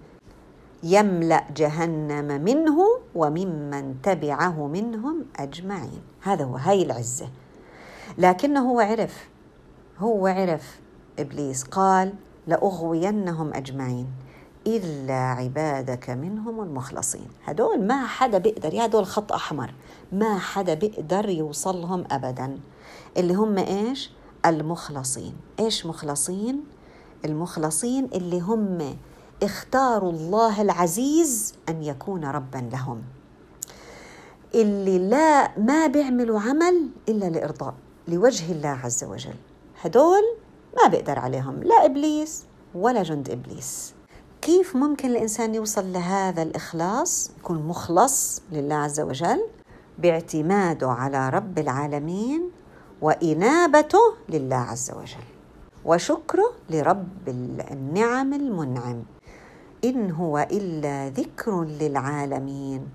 يملأ 0.83 1.45
جهنم 1.57 2.45
منه 2.45 2.79
وممن 3.15 4.03
تبعه 4.03 4.67
منهم 4.67 5.25
أجمعين. 5.37 6.03
هذا 6.23 6.45
هو 6.45 6.57
هاي 6.57 6.83
العزة. 6.83 7.29
لكنه 8.19 8.71
هو 8.71 8.81
عرف 8.81 9.29
هو 9.99 10.27
عرف 10.27 10.81
إبليس 11.19 11.65
قال 11.65 12.13
لأغوينهم 12.47 13.55
أجمعين 13.55 14.07
إلا 14.67 15.15
عبادك 15.15 16.11
منهم 16.11 16.61
المخلصين. 16.61 17.29
هدول 17.45 17.87
ما 17.87 18.07
حدا 18.07 18.39
بيقدر 18.39 18.75
يا 18.75 18.87
هدول 18.87 19.07
خط 19.07 19.33
أحمر 19.33 19.75
ما 20.13 20.39
حدا 20.39 20.75
بيقدر 20.75 21.29
يوصلهم 21.29 22.05
أبدا. 22.11 22.59
اللي 23.17 23.35
هم 23.35 23.59
إيش؟ 23.59 24.13
المخلصين. 24.47 25.37
إيش 25.61 25.87
مخلصين؟ 25.87 26.65
المخلصين 27.25 28.05
اللي 28.15 28.41
هم 28.41 28.97
اختاروا 29.43 30.13
الله 30.13 30.63
العزيز 30.63 31.55
أن 31.69 31.83
يكون 31.83 32.25
ربا 32.25 32.69
لهم. 32.73 33.03
اللي 34.55 34.99
لا 34.99 35.59
ما 35.59 35.87
بيعملوا 35.87 36.41
عمل 36.41 36.89
إلا 37.09 37.25
لإرضاء 37.25 37.75
لوجه 38.09 38.53
الله 38.53 38.69
عز 38.69 39.05
وجل. 39.05 39.35
هدول 39.83 40.23
ما 40.77 40.89
بيقدر 40.89 41.19
عليهم 41.19 41.63
لا 41.63 41.85
إبليس 41.85 42.45
ولا 42.75 43.03
جند 43.03 43.31
إبليس. 43.31 43.95
كيف 44.43 44.77
ممكن 44.77 45.11
الإنسان 45.11 45.55
يوصل 45.55 45.93
لهذا 45.93 46.43
الإخلاص؟ 46.43 47.31
يكون 47.39 47.63
مخلص 47.63 48.43
لله 48.53 48.75
عز 48.75 49.01
وجل 49.01 49.47
باعتماده 49.99 50.91
على 50.91 51.29
رب 51.29 51.59
العالمين 51.59 52.51
وإنابته 53.03 54.15
لله 54.29 54.57
عز 54.57 54.91
وجل. 54.91 55.25
وشكره 55.85 56.53
لرب 56.71 57.29
النعم 57.71 58.35
المنعم. 58.35 59.03
إن 59.85 60.11
هو 60.11 60.39
إلا 60.39 61.09
ذكر 61.09 61.65
للعالمين. 61.65 62.89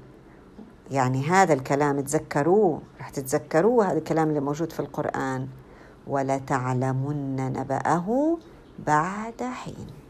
يعني 0.91 1.23
هذا 1.23 1.53
الكلام 1.53 1.99
تذكروه 2.01 2.81
رح 2.99 3.09
تتذكروه 3.09 3.91
هذا 3.91 3.97
الكلام 3.97 4.29
اللي 4.29 4.39
موجود 4.39 4.71
في 4.71 4.79
القرآن. 4.79 5.47
ولتعلمن 6.07 7.35
نبأه 7.35 8.37
بعد 8.87 9.43
حين. 9.43 10.04